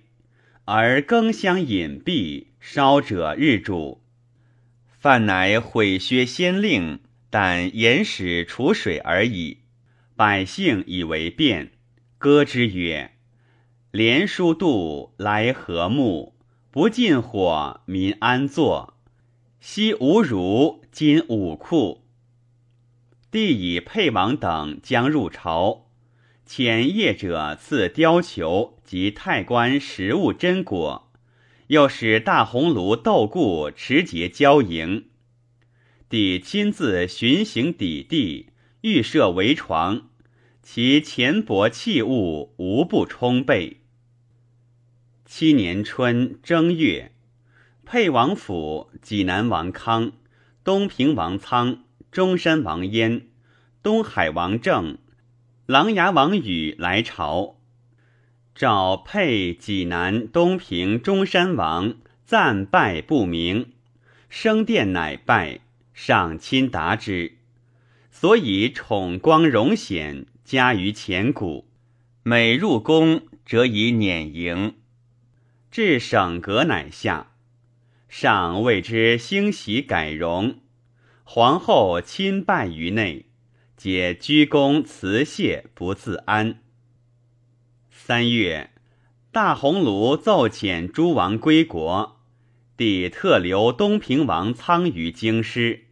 [0.65, 4.03] 而更相隐蔽，烧者日主。
[4.99, 6.99] 范乃毁削先令，
[7.31, 9.59] 但严使储水而已。
[10.17, 11.71] 百姓以为变，
[12.19, 13.13] 歌之曰
[13.93, 16.35] ：“连书度来和睦，
[16.73, 18.95] 不进火，民安坐。
[19.61, 22.05] 昔无儒，今武库。”
[23.31, 25.87] 帝以沛王等将入朝。
[26.45, 31.08] 遣业者赐貂裘及太官食物珍果，
[31.69, 35.07] 又使大红炉斗固持节交迎。
[36.09, 38.51] 帝亲自巡行邸地，
[38.81, 40.09] 预设围床，
[40.63, 43.83] 其钱帛器物无不充备。
[45.27, 47.13] 七年春正月，
[47.85, 50.13] 沛王府、济南王康、
[50.65, 53.29] 东平王苍、中山王焉、
[53.83, 54.97] 东海王政。
[55.67, 57.58] 琅琊王宇来朝，
[58.59, 61.95] 召沛、济南、东平、中山王
[62.27, 63.71] 赞拜不明，
[64.29, 65.61] 升殿乃拜，
[65.95, 67.35] 上亲答之。
[68.11, 71.69] 所以宠光荣显，加于前古。
[72.25, 74.75] 每入宫，则以辇迎。
[75.71, 77.29] 至省阁，乃下。
[78.09, 80.57] 上谓之兴喜改容。
[81.23, 83.27] 皇后亲拜于内，
[83.77, 86.59] 皆鞠躬辞谢，不自安。
[88.09, 88.71] 三月，
[89.33, 92.17] 大鸿胪奏遣诸王归国，
[92.75, 95.89] 帝特留东平王苍于京师。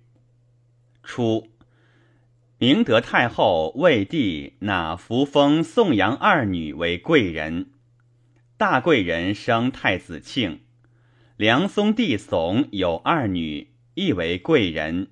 [1.02, 1.48] 初，
[2.56, 7.72] 明德太后为帝纳扶封宋阳二女为贵人，
[8.56, 10.62] 大贵人生太子庆，
[11.36, 15.10] 梁松帝悚有二女，亦为贵人。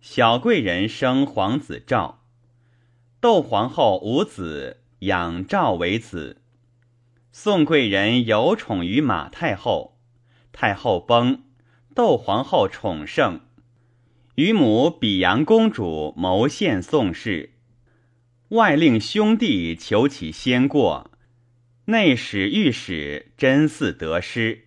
[0.00, 2.22] 小贵人生皇子赵，
[3.20, 6.42] 窦皇后无子，养赵为子。
[7.32, 9.98] 宋贵人有宠于马太后，
[10.52, 11.42] 太后崩，
[11.94, 13.40] 窦皇后宠盛，
[14.34, 17.54] 与母比阳公主谋献宋氏，
[18.48, 21.10] 外令兄弟求其先过，
[21.86, 24.66] 内使御史真嗣得失。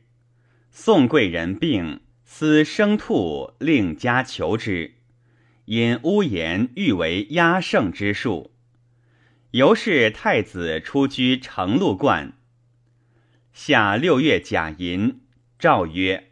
[0.71, 4.95] 宋贵人病，思生兔，令家求之。
[5.65, 8.52] 因屋言欲为压胜之术，
[9.53, 12.33] 由是太子出居成禄观。
[13.51, 15.21] 夏六月甲寅，
[15.59, 16.31] 诏曰：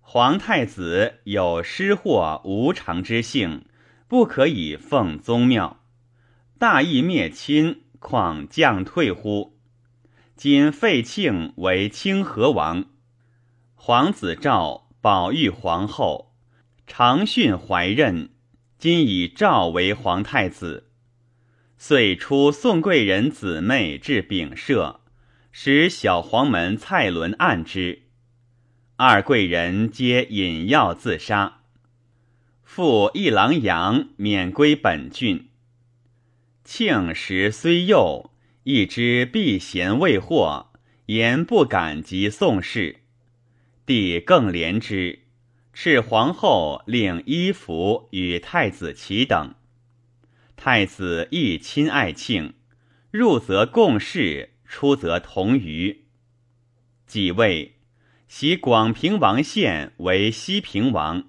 [0.00, 3.66] 皇太子有失或无常之性，
[4.08, 5.84] 不可以奉宗庙。
[6.58, 9.58] 大义灭亲，况降退乎？
[10.34, 12.86] 今废庆为清河王，
[13.74, 16.32] 皇子赵保育皇后，
[16.86, 18.30] 长训怀任。
[18.78, 20.89] 今以赵为皇太子，
[21.82, 25.00] 遂出宋贵人姊妹至丙舍，
[25.50, 28.02] 使小黄门蔡伦按之。
[28.96, 31.62] 二贵人皆饮药自杀。
[32.62, 35.48] 父一郎杨免归本郡。
[36.64, 38.30] 庆时虽幼，
[38.64, 40.66] 亦知避嫌未获，
[41.06, 43.00] 言不敢及宋氏。
[43.86, 45.20] 帝更怜之。
[45.74, 49.54] 敕皇后令衣服与太子齐等，
[50.62, 52.52] 太子亦亲爱庆，
[53.10, 56.04] 入则共事，出则同娱。
[57.06, 57.76] 即位，
[58.28, 61.24] 袭广平王宪为西平王。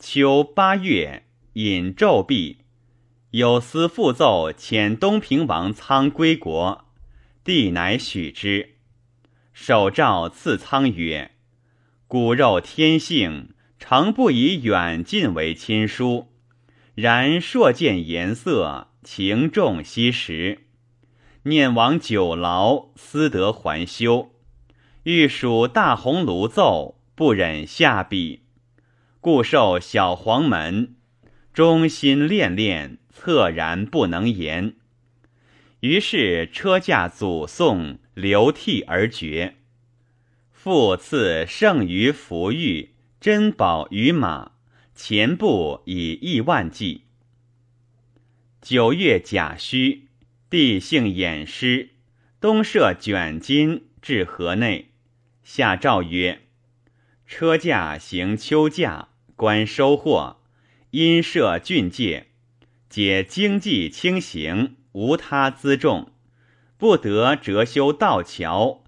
[0.00, 2.64] 秋八月，引昼毕，
[3.30, 6.86] 有司复奏遣东平王苍归国，
[7.44, 8.74] 帝乃许之。
[9.52, 11.30] 手诏赐苍曰。
[12.08, 16.32] 骨肉天性，常不以远近为亲疏。
[16.96, 20.60] 然硕见颜色，情重惜时。
[21.42, 24.32] 念往久劳，思得还休。
[25.02, 28.44] 欲属大红炉奏，不忍下笔，
[29.20, 30.96] 故受小黄门。
[31.52, 34.76] 忠心恋恋，恻然不能言。
[35.80, 39.56] 于是车驾祖送，流涕而绝。
[40.50, 44.52] 复赐剩余福玉珍宝于马，
[44.96, 47.02] 前部以亿万计。
[48.62, 50.08] 九月甲戌，
[50.48, 51.90] 帝幸偃师，
[52.40, 54.92] 东射卷金至河内，
[55.44, 56.40] 下诏曰：
[57.26, 60.38] 车驾行秋驾，观收获，
[60.92, 62.28] 因设郡界，
[62.88, 66.10] 解经济轻行，无他辎重，
[66.78, 68.82] 不得折修道桥。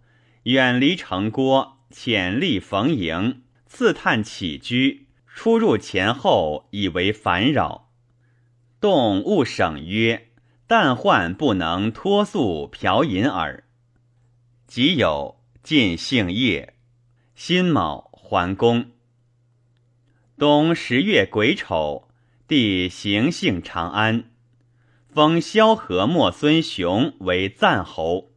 [0.44, 5.07] 远离城郭，潜力逢迎，刺探起居，
[5.38, 7.92] 出入前后，以为烦扰。
[8.80, 10.30] 动勿省曰
[10.66, 13.62] ：“但患不能脱宿嫖饮耳。”
[14.66, 16.74] 即有尽姓业，
[17.36, 18.90] 辛卯还宫。
[20.36, 22.08] 冬十月癸丑，
[22.48, 24.32] 帝行幸长安，
[25.08, 28.32] 封萧何莫孙雄为赞侯。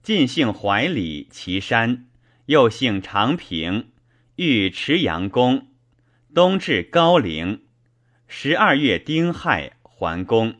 [0.00, 2.06] 晋姓怀里岐山，
[2.46, 3.90] 又姓长平，
[4.36, 5.73] 欲持阳公。
[6.34, 7.62] 冬至高陵，
[8.26, 10.56] 十二月丁亥还宫。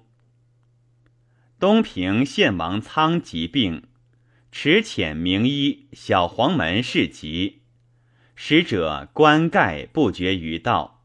[1.59, 3.83] 东平献王苍疾病，
[4.53, 7.62] 持遣名医小黄门侍疾，
[8.37, 11.03] 使者观盖不绝于道，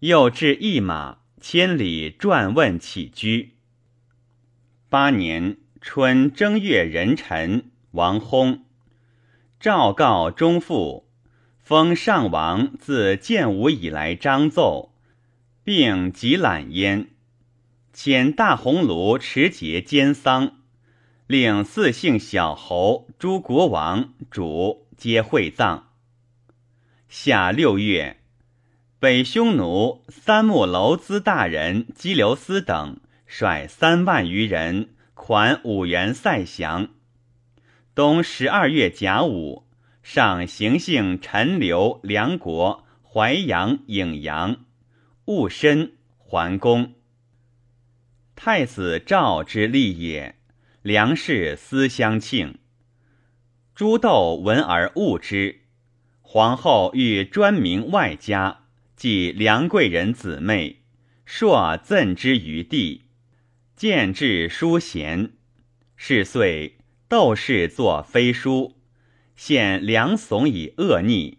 [0.00, 3.54] 又至一马千里转问起居。
[4.88, 7.70] 八年春正月壬辰。
[7.92, 8.60] 王薨，
[9.60, 11.09] 诏告中父，
[11.70, 14.92] 封上王自建武以来章奏，
[15.62, 17.10] 并即览焉。
[17.94, 20.56] 遣大鸿胪持节监丧，
[21.28, 25.90] 令四姓小侯诸国王主皆会葬。
[27.08, 28.16] 夏六月，
[28.98, 32.98] 北匈奴三木楼兹大人姬留斯等
[33.28, 36.88] 率三万余人，款五原塞降。
[37.94, 39.62] 冬十二月甲午，
[40.12, 44.64] 上行幸陈留、梁国、淮阳、颍阳，
[45.26, 46.94] 戊申桓公。
[48.34, 50.34] 太子赵之立也，
[50.82, 52.58] 梁氏思相庆。
[53.72, 55.60] 朱窦闻而恶之，
[56.22, 58.64] 皇后欲专名外家，
[58.96, 60.82] 即梁贵人姊妹，
[61.24, 63.04] 朔赠之于地，
[63.76, 65.34] 见至书贤，
[65.94, 66.78] 是岁。
[67.08, 68.79] 窦氏作飞书，
[69.42, 71.38] 现梁耸以恶逆，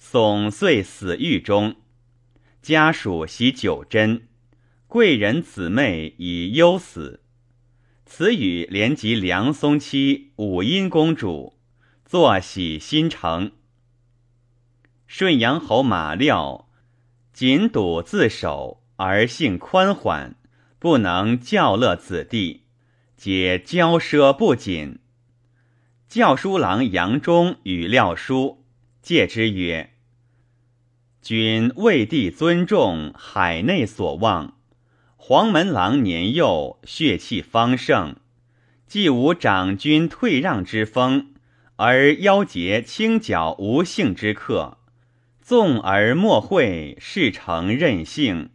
[0.00, 1.76] 耸遂死狱中。
[2.62, 4.26] 家属袭九真，
[4.86, 7.20] 贵人姊妹以忧死。
[8.06, 11.58] 此语连及梁松妻武阴公主，
[12.06, 13.52] 坐喜新城。
[15.06, 16.70] 顺阳侯马廖
[17.34, 20.36] 谨笃自守，而性宽缓，
[20.78, 22.62] 不能教乐子弟。
[23.14, 25.00] 皆骄奢不谨。
[26.08, 28.64] 教书郎杨忠与廖书
[29.02, 29.90] 戒之曰
[31.20, 34.56] ：“君为帝尊重，海内所望。
[35.16, 38.14] 黄门郎年幼，血气方盛，
[38.86, 41.34] 既无长君退让之风，
[41.74, 44.78] 而邀结轻佻无幸之客，
[45.42, 48.50] 纵而莫会，事成任性，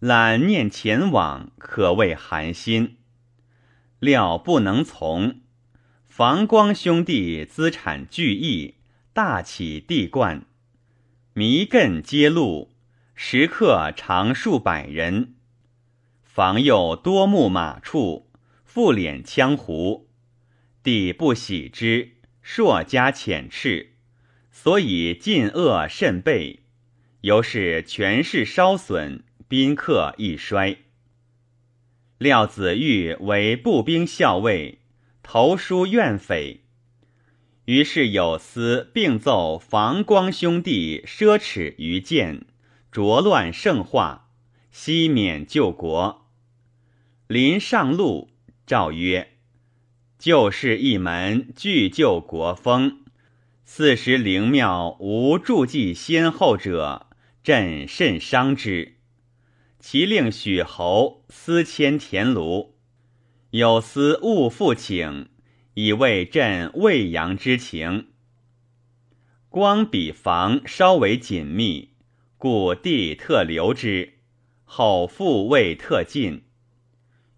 [0.00, 2.96] 揽念前往，可谓寒心。”
[4.00, 5.40] 料不能从，
[6.18, 8.74] 房光兄弟资产巨亿，
[9.12, 10.46] 大起地冠，
[11.32, 12.72] 迷亘皆路，
[13.14, 15.36] 食客常数百人。
[16.24, 18.28] 房又多牧马畜，
[18.64, 20.08] 复敛羌胡，
[20.82, 23.92] 帝不喜之，硕加遣斥，
[24.50, 26.64] 所以进恶甚备，
[27.20, 30.78] 由是权势稍损，宾客亦衰。
[32.18, 34.77] 廖子玉为步兵校尉，
[35.30, 36.62] 投书怨匪。
[37.66, 42.46] 于是有司并奏房光兄弟奢侈于剑，
[42.90, 44.30] 浊乱圣化，
[44.70, 46.26] 悉免救国。
[47.26, 48.30] 临上路，
[48.66, 49.32] 诏曰
[50.18, 53.04] ：“旧事一门，俱救国风。
[53.66, 57.06] 四时灵庙无助祭先后者，
[57.44, 58.94] 朕甚伤之。”
[59.78, 62.70] 其令许侯私迁田庐，
[63.50, 65.30] 有司勿复请，
[65.72, 68.08] 以慰朕未阳之情。
[69.48, 71.94] 光比房稍为紧密，
[72.36, 74.18] 故帝特留之，
[74.64, 76.44] 后复未特进。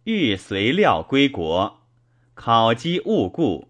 [0.02, 1.86] 欲随料归国，
[2.34, 3.68] 考击误故，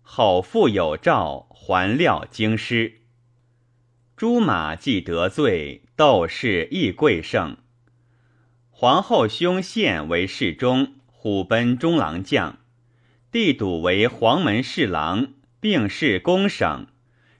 [0.00, 3.00] 后复有诏还料京师。
[4.16, 7.56] 朱马既得罪，窦氏亦贵盛。
[8.70, 10.94] 皇后兄献为侍中，
[11.24, 12.58] 虎贲中郎将；
[13.32, 16.86] 帝笃为黄门侍郎，并侍公省，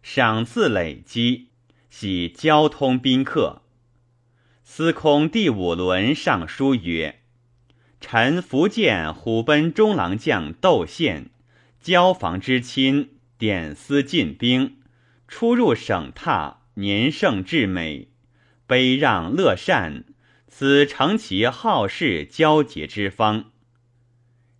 [0.03, 1.49] 赏赐累积，
[1.91, 3.61] 喜交通宾客。
[4.63, 7.21] 司空第五轮上书曰
[8.01, 11.29] ：“臣福建虎贲中郎将窦宪，
[11.79, 14.79] 交房之亲，点司进兵，
[15.29, 18.09] 出入省榻，年盛至美，
[18.67, 20.05] 卑让乐善。”
[20.49, 23.51] 此成其好事交结之方。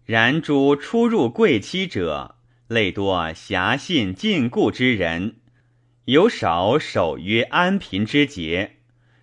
[0.07, 2.35] 然诸出入贵戚者，
[2.69, 5.37] 类多侠信禁锢之人，
[6.05, 8.77] 有少守约安贫之节。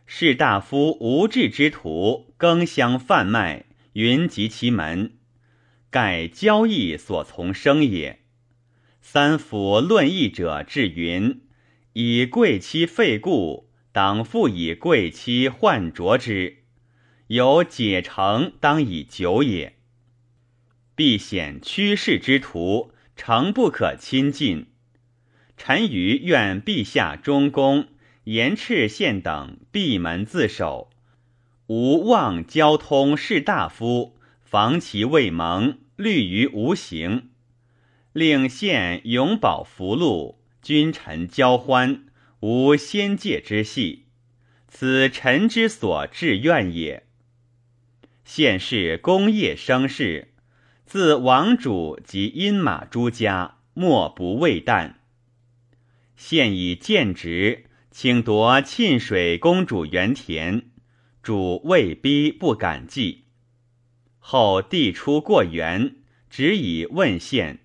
[0.08, 5.14] 士大夫无志之徒，更相贩卖，云集其门，
[5.92, 8.22] 盖交易所从生也。
[9.02, 11.42] 三府论议者至云：
[11.94, 16.64] 以贵戚废故，当复以贵戚换着之。
[17.28, 19.78] 有解成当以久也。
[21.02, 24.68] 必显趋势之徒，诚不可亲近。
[25.58, 27.88] 臣愚愿陛下中宫、
[28.26, 30.92] 延赤县等闭门自守，
[31.66, 37.32] 无妄交通士大夫，防其未蒙，虑于无形。
[38.14, 42.06] 令县永保福禄，君臣交欢，
[42.42, 44.06] 无先界之系。
[44.68, 47.08] 此臣之所志愿也。
[48.24, 50.28] 现是功业生事，
[50.92, 54.96] 自王主及阴马诸家，莫不畏惮。
[56.18, 60.64] 现以见职，请夺沁水公主原田，
[61.24, 63.24] 主未逼不敢计。
[64.20, 65.96] 后帝出过园，
[66.30, 67.60] 只以问献，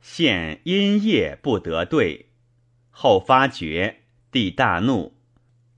[0.00, 2.30] 献因夜不得对，
[2.90, 4.00] 后发觉，
[4.32, 5.14] 帝大怒，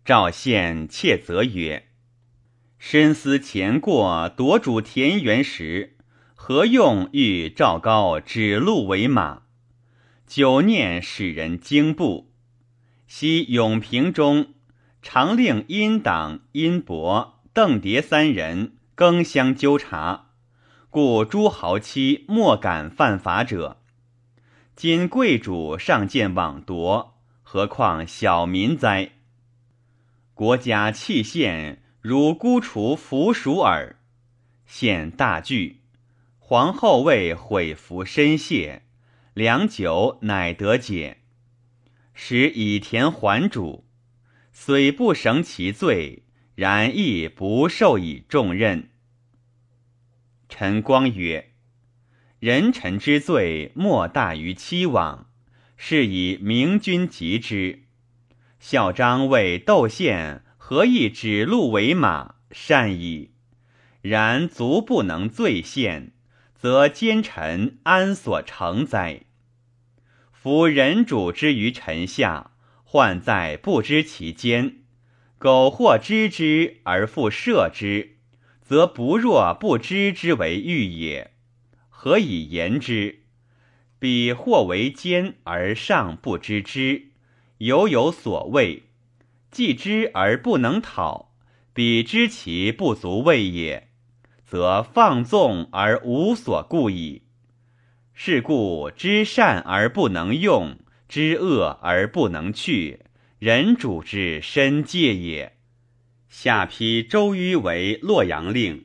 [0.06, 1.88] 召献窃责曰
[2.80, 5.98] ：“深思前过，夺主田园时，
[6.44, 9.42] 何用欲赵高指鹿为马？
[10.26, 12.32] 久念使人惊怖。
[13.06, 14.48] 昔永平中，
[15.02, 20.30] 常令殷党、殷伯、邓蝶三人更相纠察，
[20.90, 23.80] 故诸豪妻莫敢犯法者。
[24.74, 29.12] 今贵主尚见枉夺。”何况小民哉？
[30.34, 34.00] 国家弃县如孤雏伏鼠耳。
[34.66, 35.81] 县大惧，
[36.52, 38.82] 皇后为悔服深谢，
[39.32, 41.22] 良久乃得解。
[42.12, 43.86] 使以田还主，
[44.52, 46.24] 虽不绳其罪，
[46.54, 48.90] 然亦不受以重任。
[50.50, 51.52] 陈光曰
[52.38, 55.24] ：“人臣之罪，莫大于欺罔。”
[55.78, 57.84] 是以明君及之。
[58.60, 62.34] 孝章为窦宪，何以指鹿为马？
[62.50, 63.30] 善矣。
[64.02, 66.12] 然足不能罪献，
[66.62, 69.22] 则奸臣安所成哉？
[70.30, 72.52] 夫人主之于臣下，
[72.84, 74.76] 患在不知其奸。
[75.38, 78.18] 苟或知之而复赦之，
[78.60, 81.32] 则不若不知之为欲也。
[81.88, 83.24] 何以言之？
[83.98, 87.08] 彼或为奸而尚不知之，
[87.58, 88.82] 犹有所谓；
[89.50, 91.34] 既知而不能讨，
[91.74, 93.88] 彼知其不足畏也，
[94.52, 97.22] 则放纵而无所顾矣。
[98.12, 100.76] 是故知善而不能用，
[101.08, 103.00] 知恶而不能去，
[103.38, 105.56] 人主之深戒也。
[106.28, 108.84] 下批周瑜为洛阳令，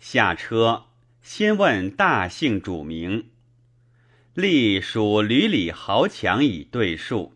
[0.00, 0.84] 下车
[1.20, 3.26] 先问大姓主名。
[4.32, 7.34] 立属吕里豪强以对数，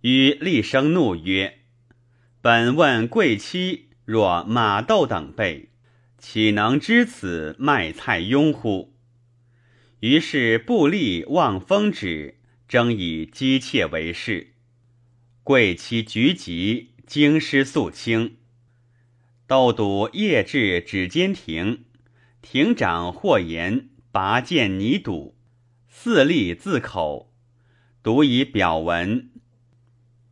[0.00, 1.58] 与厉声怒曰
[2.40, 5.68] ：“本问贵戚若马窦等辈，
[6.28, 8.92] 岂能知此卖菜庸乎？”
[10.02, 14.54] 于是布吏望风止，争以姬妾为事。
[15.44, 18.38] 贵戚局急，京师肃清。
[19.46, 21.84] 窦笃夜至指监庭，
[22.42, 25.36] 庭长或言拔剑拟堵。
[25.88, 27.32] 四立自口，
[28.02, 29.30] 读以表文。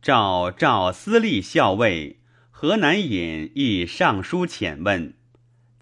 [0.01, 2.19] 赵赵司隶校尉
[2.51, 5.13] 河南尹亦上书遣问，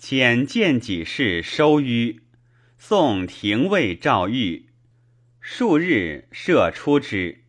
[0.05, 2.23] 遣见己事收於。
[2.77, 4.67] 送廷尉赵玉，
[5.39, 7.45] 数日射出之。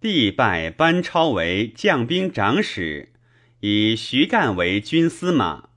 [0.00, 3.12] 帝拜班超为将兵长史，
[3.60, 5.68] 以徐干为军司马。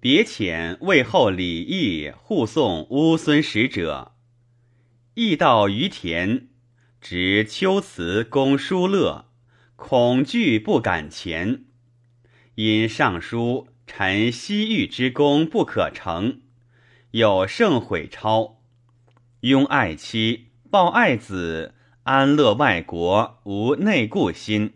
[0.00, 4.16] 别遣魏后李毅护送乌孙使者。
[5.14, 6.48] 亦到于田，
[7.00, 9.26] 执秋辞公叔乐，
[9.76, 11.66] 恐惧不敢前。
[12.56, 16.42] 因上书臣西域之功不可成，
[17.10, 18.62] 有圣悔超，
[19.40, 21.74] 拥爱妻，抱爱子，
[22.04, 24.74] 安乐外国，无内顾心。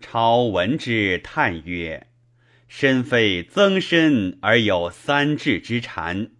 [0.00, 2.06] 超闻之，叹曰
[2.66, 6.30] ：“身非增身而有三智之禅，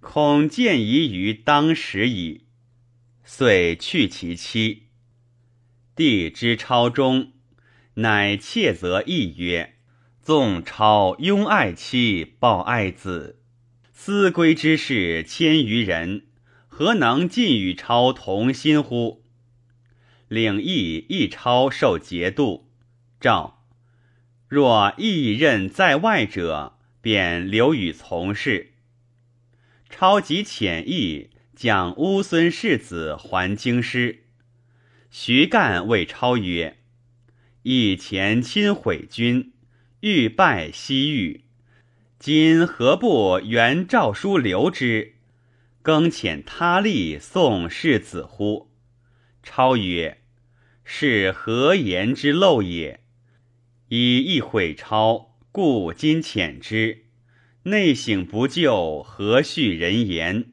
[0.00, 2.44] 恐见疑于当时矣。”
[3.24, 4.88] 遂去其妻。
[5.96, 7.32] 帝之超中，
[7.94, 9.76] 乃窃责议曰
[10.30, 13.40] ：“宋超拥爱妻，抱爱子，
[13.92, 16.26] 思归之事千余人，
[16.68, 19.24] 何能尽与超同心乎？”
[20.30, 22.70] 领议一超受节度。
[23.18, 23.64] 诏：
[24.46, 28.74] 若异任在外者，便留与从事。
[29.88, 31.30] 超及遣意。
[31.56, 34.26] 将乌孙世子还京师，
[35.10, 36.78] 徐干谓超曰
[37.64, 39.52] ：“以前亲毁君，
[40.00, 41.44] 欲拜西域，
[42.18, 45.16] 今何不原诏书留之，
[45.82, 48.70] 更遣他吏送世子乎？”
[49.44, 50.22] 超曰
[50.84, 53.00] ：“是何言之陋也？
[53.88, 57.04] 以亦毁超，故今遣之。
[57.64, 60.52] 内省不救，何恤人言？”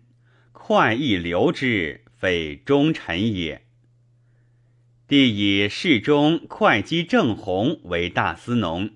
[0.51, 3.63] 快意留之，非忠臣也。
[5.07, 8.89] 帝以侍中会稽郑弘为大司农，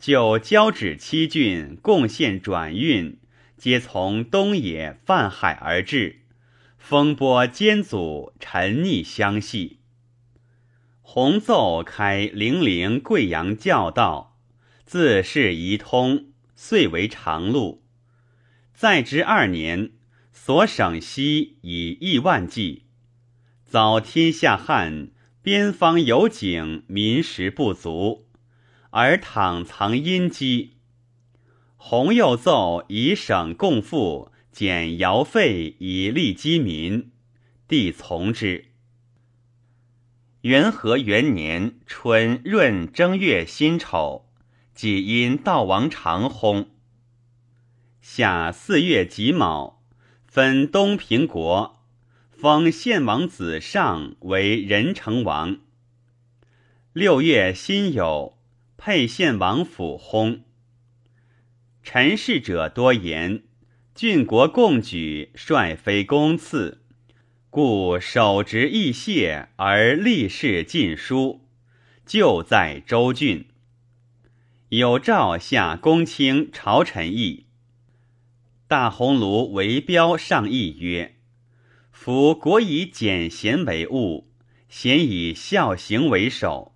[0.00, 3.18] 就交趾七郡贡献转运，
[3.56, 6.22] 皆从东野泛海而至，
[6.78, 9.78] 风波兼阻，沉溺相系。
[11.02, 14.38] 弘奏开零陵贵阳教道，
[14.84, 17.84] 自是宜通，遂为长路。
[18.74, 19.92] 在职二年。
[20.32, 22.84] 所省息以亿万计，
[23.66, 25.10] 早天下旱，
[25.42, 28.26] 边方有井，民食不足，
[28.90, 30.76] 而倘藏阴机。
[31.76, 37.10] 洪又奏以省共赋，减徭费以利饥民，
[37.66, 38.66] 帝从之。
[40.42, 44.26] 元和元年春闰正月辛丑，
[44.74, 46.66] 己因道王长薨。
[48.00, 49.82] 夏四月己卯，
[50.26, 51.84] 分东平国，
[52.30, 55.58] 封献王子尚为仁成王。
[56.94, 58.34] 六月辛酉，
[58.82, 60.40] 沛县王府薨。
[61.82, 63.42] 陈氏者多言，
[63.94, 66.80] 郡国共举，率非公赐，
[67.50, 71.42] 故守职易谢而立事尽书，
[72.06, 73.48] 就在州郡。
[74.70, 77.44] 有诏下公卿朝臣议，
[78.66, 81.16] 大鸿胪为标上议曰
[81.92, 84.32] ：“夫国以简贤为务，
[84.70, 86.74] 贤以孝行为首，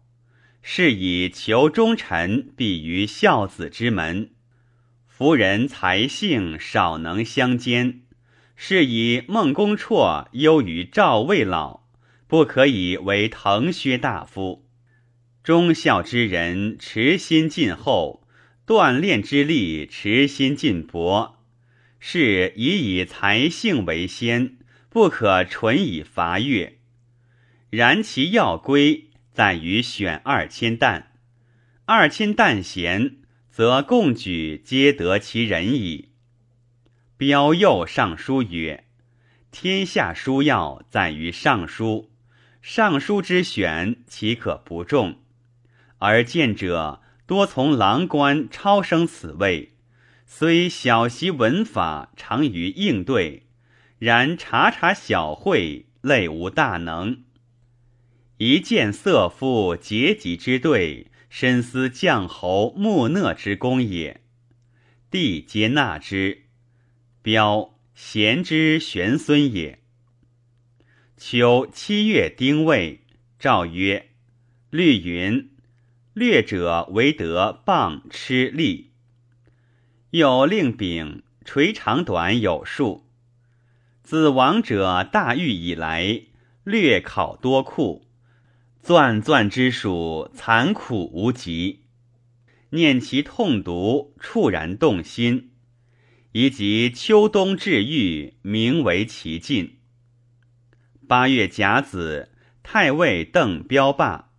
[0.67, 4.31] 是以求忠臣必于孝子之门。”
[5.07, 8.01] 夫人才性少能相兼，
[8.57, 11.83] 是以孟公绰优于赵魏老，
[12.27, 14.67] 不可以为腾薛大夫。
[15.45, 18.23] 忠孝之人，持心尽厚；
[18.67, 21.45] 锻炼之力，持心尽薄。
[22.01, 24.57] 是以以才性为先，
[24.89, 26.79] 不可纯以伐越。
[27.71, 31.12] 然其要归在于选二千担，
[31.85, 33.16] 二千担贤。
[33.51, 36.09] 则共举皆得其人矣。
[37.16, 38.87] 标右尚书曰
[39.53, 42.11] ：“天下书要在于尚书，
[42.61, 45.20] 尚书之选岂可不重？
[45.99, 49.76] 而见者多从郎官超升此位，
[50.26, 53.47] 虽小习文法，长于应对，
[54.01, 57.24] 然察察小会，类无大能。
[58.37, 64.20] 一见色夫结级之对。”深思将侯木讷之功也，
[65.11, 66.45] 帝皆纳之。
[67.22, 69.80] 标贤之玄孙也。
[71.16, 73.01] 秋七月丁未，
[73.37, 74.11] 诏曰
[74.70, 75.51] ：“律云，
[76.12, 78.93] 略者为得棒吃力。
[80.11, 83.09] 又令丙垂长短有数。
[84.05, 86.22] 自王者大狱以来，
[86.62, 88.03] 略考多库。”
[88.85, 91.85] 钻钻之属，残苦无极。
[92.68, 95.53] 念其痛毒，触然动心。
[96.32, 99.78] 以及秋冬治愈，名为其尽。
[101.09, 102.28] 八月甲子，
[102.62, 104.32] 太尉邓彪罢，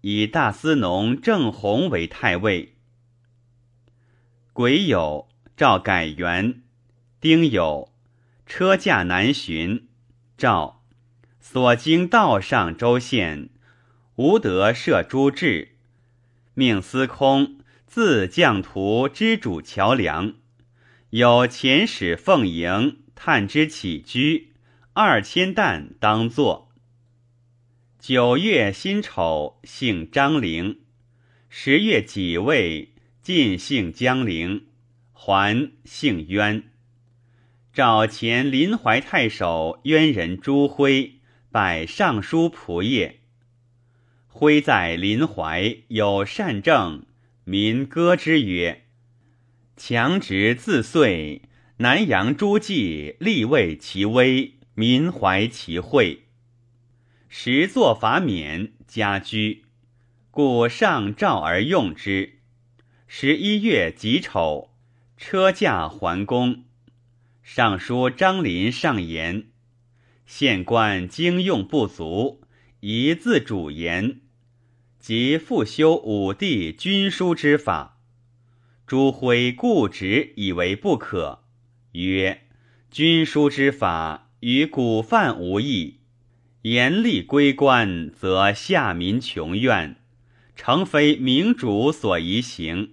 [0.00, 2.76] 以大司农郑弘为太尉。
[4.54, 6.62] 癸酉，诏改元。
[7.20, 7.90] 丁酉，
[8.46, 9.88] 车驾南巡。
[10.38, 10.86] 诏
[11.38, 13.50] 所经道上州县。
[14.22, 15.76] 无德设诸志，
[16.52, 17.56] 命司空
[17.86, 20.34] 自将图之主桥梁，
[21.08, 24.52] 有遣使奉迎，探之起居，
[24.92, 26.70] 二千担当作。
[27.98, 30.80] 九月辛丑，姓张陵；
[31.48, 32.92] 十月己未，
[33.22, 34.66] 晋姓江陵，
[35.14, 36.64] 还姓渊。
[37.72, 43.19] 召前临淮太守渊人朱辉，拜尚书仆射。
[44.40, 47.04] 徽在临淮有善政，
[47.44, 48.84] 民歌之曰
[49.76, 51.42] ：“强直自遂，
[51.76, 56.22] 南阳诸暨立为其威，民怀其惠。
[57.28, 59.66] 时作法免，家居，
[60.30, 62.38] 故上诏而用之。
[63.06, 64.70] 十一月己丑，
[65.18, 66.64] 车驾还宫。
[67.42, 69.48] 尚书张林上言：
[70.24, 72.40] 县官经用不足。”
[72.82, 74.22] 宜自主言，
[75.00, 77.98] 即复修武帝军书之法。
[78.86, 81.42] 朱辉固执以为不可，
[81.92, 82.42] 曰：
[82.90, 86.00] 军书之法与古范无异，
[86.62, 89.96] 严厉归官，则下民穷怨，
[90.54, 92.92] 诚非明主所宜行。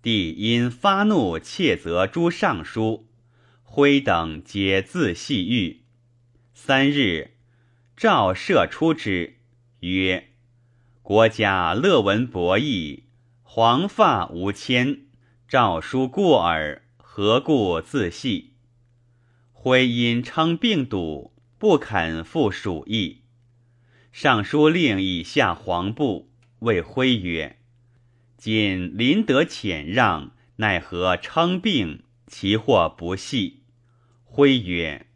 [0.00, 3.08] 帝因发怒，窃责诸尚书，
[3.62, 5.82] 辉等皆自系狱。
[6.54, 7.32] 三日。
[7.94, 9.36] 诏射出之，
[9.80, 10.30] 曰
[11.12, 13.02] ：“国家乐闻博弈，
[13.42, 15.00] 黄发无牵，
[15.46, 18.54] 诏书过耳，何故自系？”
[19.52, 23.24] 徽因称病笃，不肯复蜀邑。
[24.10, 27.58] 尚书令以下黄布，谓徽曰
[28.38, 32.04] ：“今临得遣让，奈何称病？
[32.26, 33.64] 其祸不细。”
[34.24, 35.08] 徽曰：“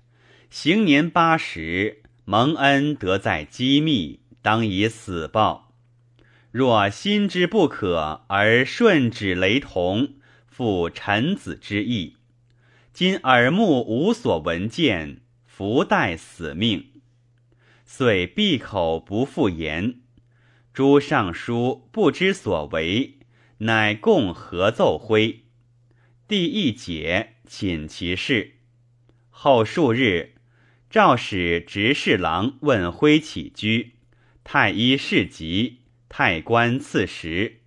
[0.51, 5.66] 行年八十。”蒙恩得在机密，当以死报。
[6.57, 10.15] 若心之不可而顺旨雷同，
[10.47, 12.17] 复臣子之意。
[12.95, 16.93] 今耳目无所闻见，弗待死命。
[17.85, 19.97] 遂闭口不复言。
[20.73, 23.19] 诸尚书不知所为，
[23.59, 25.45] 乃共合奏徽。
[26.27, 28.55] 帝一解，寝其事。
[29.29, 30.37] 后数日，
[30.89, 33.97] 诏使执侍郎问徽起居，
[34.43, 37.61] 太医侍疾，太官赐食。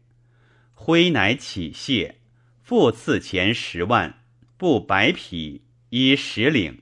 [0.74, 2.16] 徽乃起谢，
[2.62, 4.22] 复赐钱十万，
[4.58, 6.82] 布白匹，衣十领。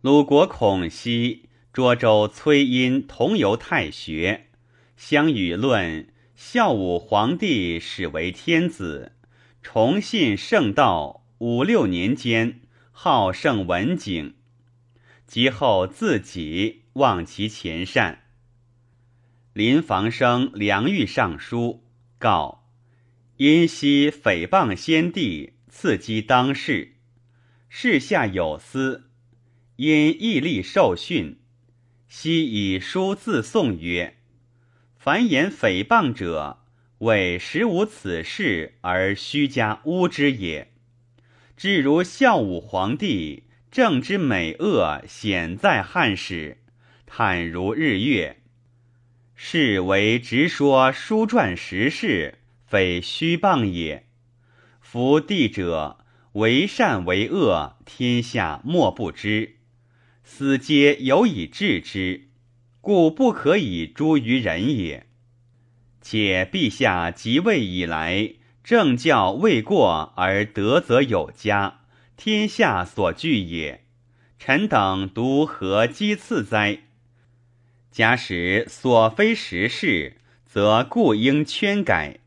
[0.00, 4.48] 鲁国孔熙、涿州崔殷同游太学，
[4.96, 9.12] 相与论孝武皇帝始为天子，
[9.62, 12.60] 崇信圣道，五六年间。
[12.94, 14.34] 好胜文景，
[15.26, 18.21] 及后自己忘其前善。
[19.54, 21.84] 临房生梁玉上书
[22.18, 22.70] 告：
[23.36, 26.94] 因昔诽谤先帝，刺激当世，
[27.68, 29.10] 世下有司，
[29.76, 31.38] 因毅力受训，
[32.08, 34.16] 悉以书自颂曰
[34.96, 36.60] ：“凡言诽谤者，
[37.00, 40.72] 为实无此事而虚加诬之也。”
[41.58, 46.62] 至如孝武皇帝，政之美恶显在汉史，
[47.04, 48.38] 坦如日月。
[49.44, 54.06] 是为直说书传实事，非虚谤也。
[54.80, 55.98] 夫帝者，
[56.34, 59.56] 为善为恶，天下莫不知，
[60.22, 62.28] 斯皆有以治之，
[62.80, 65.08] 故不可以诛于人也。
[66.00, 68.34] 且陛下即位以来。
[68.62, 71.80] 政教未过而德则有加，
[72.16, 73.84] 天下所惧也。
[74.38, 76.84] 臣等独何讥刺哉？
[77.92, 80.16] 假使所非实事，
[80.46, 82.20] 则故应圈改；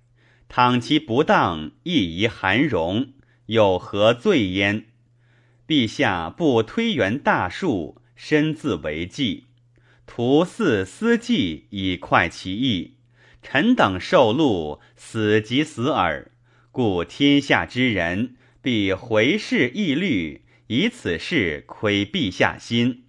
[0.47, 3.07] 倘其不当，亦宜含容，
[3.47, 4.86] 有何罪焉？
[5.68, 9.45] 陛下不推圆大数，身自为计，
[10.05, 12.97] 徒似私计以快其意。
[13.41, 16.32] 臣等受禄，死即死耳。
[16.72, 23.05] 故天下之人必回视议虑，以此事窥陛下心。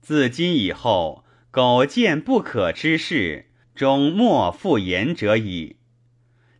[0.00, 1.24] 自今以后，
[1.56, 5.76] 苟见不可之事，终莫复言者矣。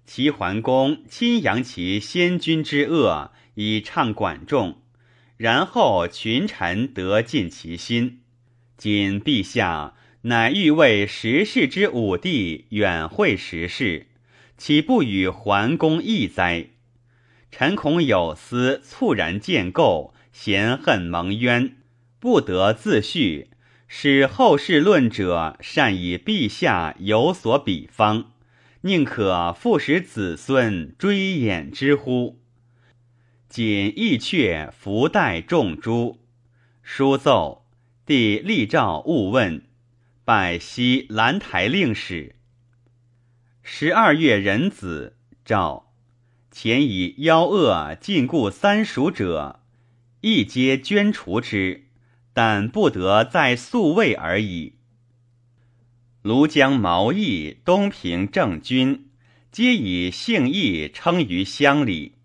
[0.07, 4.79] 齐桓公亲扬其先君之恶，以畅管仲，
[5.37, 8.21] 然后群臣得尽其心。
[8.79, 9.93] 今陛下。
[10.23, 14.07] 乃欲为时世之武帝远会时事，
[14.57, 16.71] 岂不与桓公异哉？
[17.51, 21.77] 臣恐有司猝然见构，嫌恨蒙冤，
[22.19, 23.51] 不得自叙，
[23.89, 28.33] 使后世论者善以陛下有所比方，
[28.81, 32.41] 宁可复使子孙追衍之乎？
[33.49, 36.19] 仅意阙福代众诸，
[36.83, 37.65] 书奏，
[38.05, 39.63] 帝立诏勿问。
[40.25, 42.35] 拜西兰台令史。
[43.63, 45.93] 十二月壬子，诏
[46.51, 49.61] 前以妖恶禁锢三蜀者，
[50.23, 51.86] 亦皆捐除之，
[52.37, 54.75] 但不得再宿卫而已。
[56.23, 59.09] 庐江毛义、东平郑军，
[59.51, 62.17] 皆以姓义称于乡里。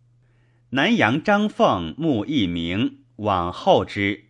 [0.71, 4.25] 南阳张凤慕义名，往后之，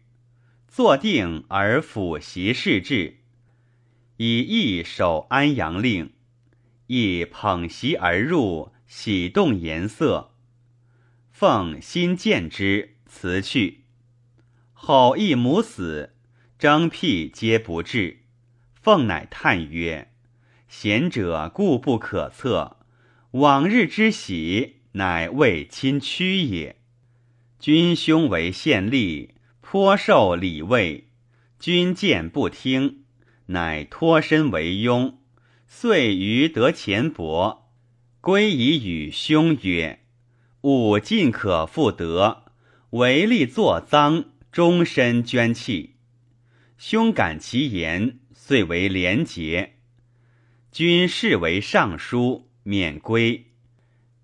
[0.67, 3.17] 坐定而抚习事制。
[4.17, 6.11] 以义守安阳令，
[6.85, 10.35] 亦捧席而入，喜动颜色。
[11.31, 13.80] 奉新见之，辞去。
[14.83, 16.15] 后一母死，
[16.57, 18.21] 征辟皆不至。
[18.73, 20.11] 奉乃叹曰
[20.67, 22.77] ：“贤者固不可测，
[23.29, 26.77] 往日之喜，乃为亲屈也。
[27.59, 29.29] 君兄为县吏，
[29.61, 31.09] 颇受礼位，
[31.59, 33.03] 君见不听。”
[33.53, 35.13] 乃脱身为庸，
[35.67, 37.59] 遂于得钱帛，
[38.19, 39.99] 归以与兄曰
[40.61, 42.45] ：“吾尽可复得，
[42.91, 45.95] 唯利作赃，终身捐弃。”
[46.77, 49.75] 兄感其言，遂为廉洁。
[50.71, 53.51] 君视为尚书，免归。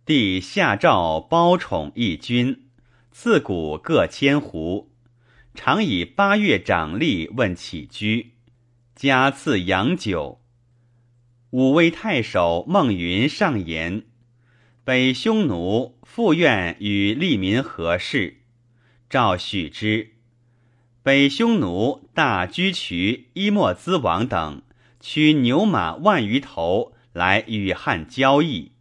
[0.06, 2.70] 帝下诏褒宠一君，
[3.12, 4.88] 赐谷各千斛，
[5.54, 8.34] 常以八月长吏问起居。
[8.96, 10.42] 加赐洋酒。
[11.52, 14.08] 武威太守孟云上言：
[14.84, 18.42] 北匈奴复愿与利民合事，
[19.10, 20.17] 赵许之。
[21.08, 24.62] 北匈奴大居渠伊莫兹王等
[25.00, 28.74] 驱牛马万余头来与汉交易。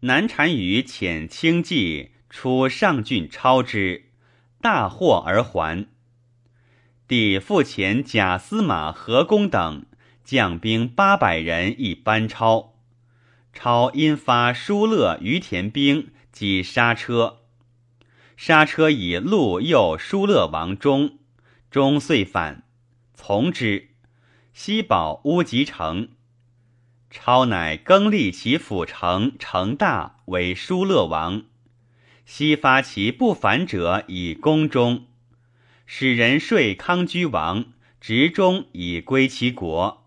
[0.00, 4.10] 南单于遣轻骑出上郡超之，
[4.60, 5.86] 大获而还。
[7.06, 9.86] 帝复遣贾司马何公等
[10.22, 12.74] 将兵八百人一班超，
[13.54, 17.38] 超因发疏勒于田兵，及刹车。
[18.36, 21.17] 刹车以路诱疏勒王忠，
[21.70, 22.62] 终遂反，
[23.14, 23.88] 从之。
[24.54, 26.08] 西保乌吉城，
[27.10, 31.44] 超乃更立其府城城大为疏勒王，
[32.24, 35.06] 西发其不反者以攻中，
[35.86, 37.66] 使人说康居王
[38.00, 40.06] 执中以归其国。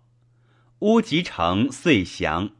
[0.79, 2.51] 乌吉城遂降。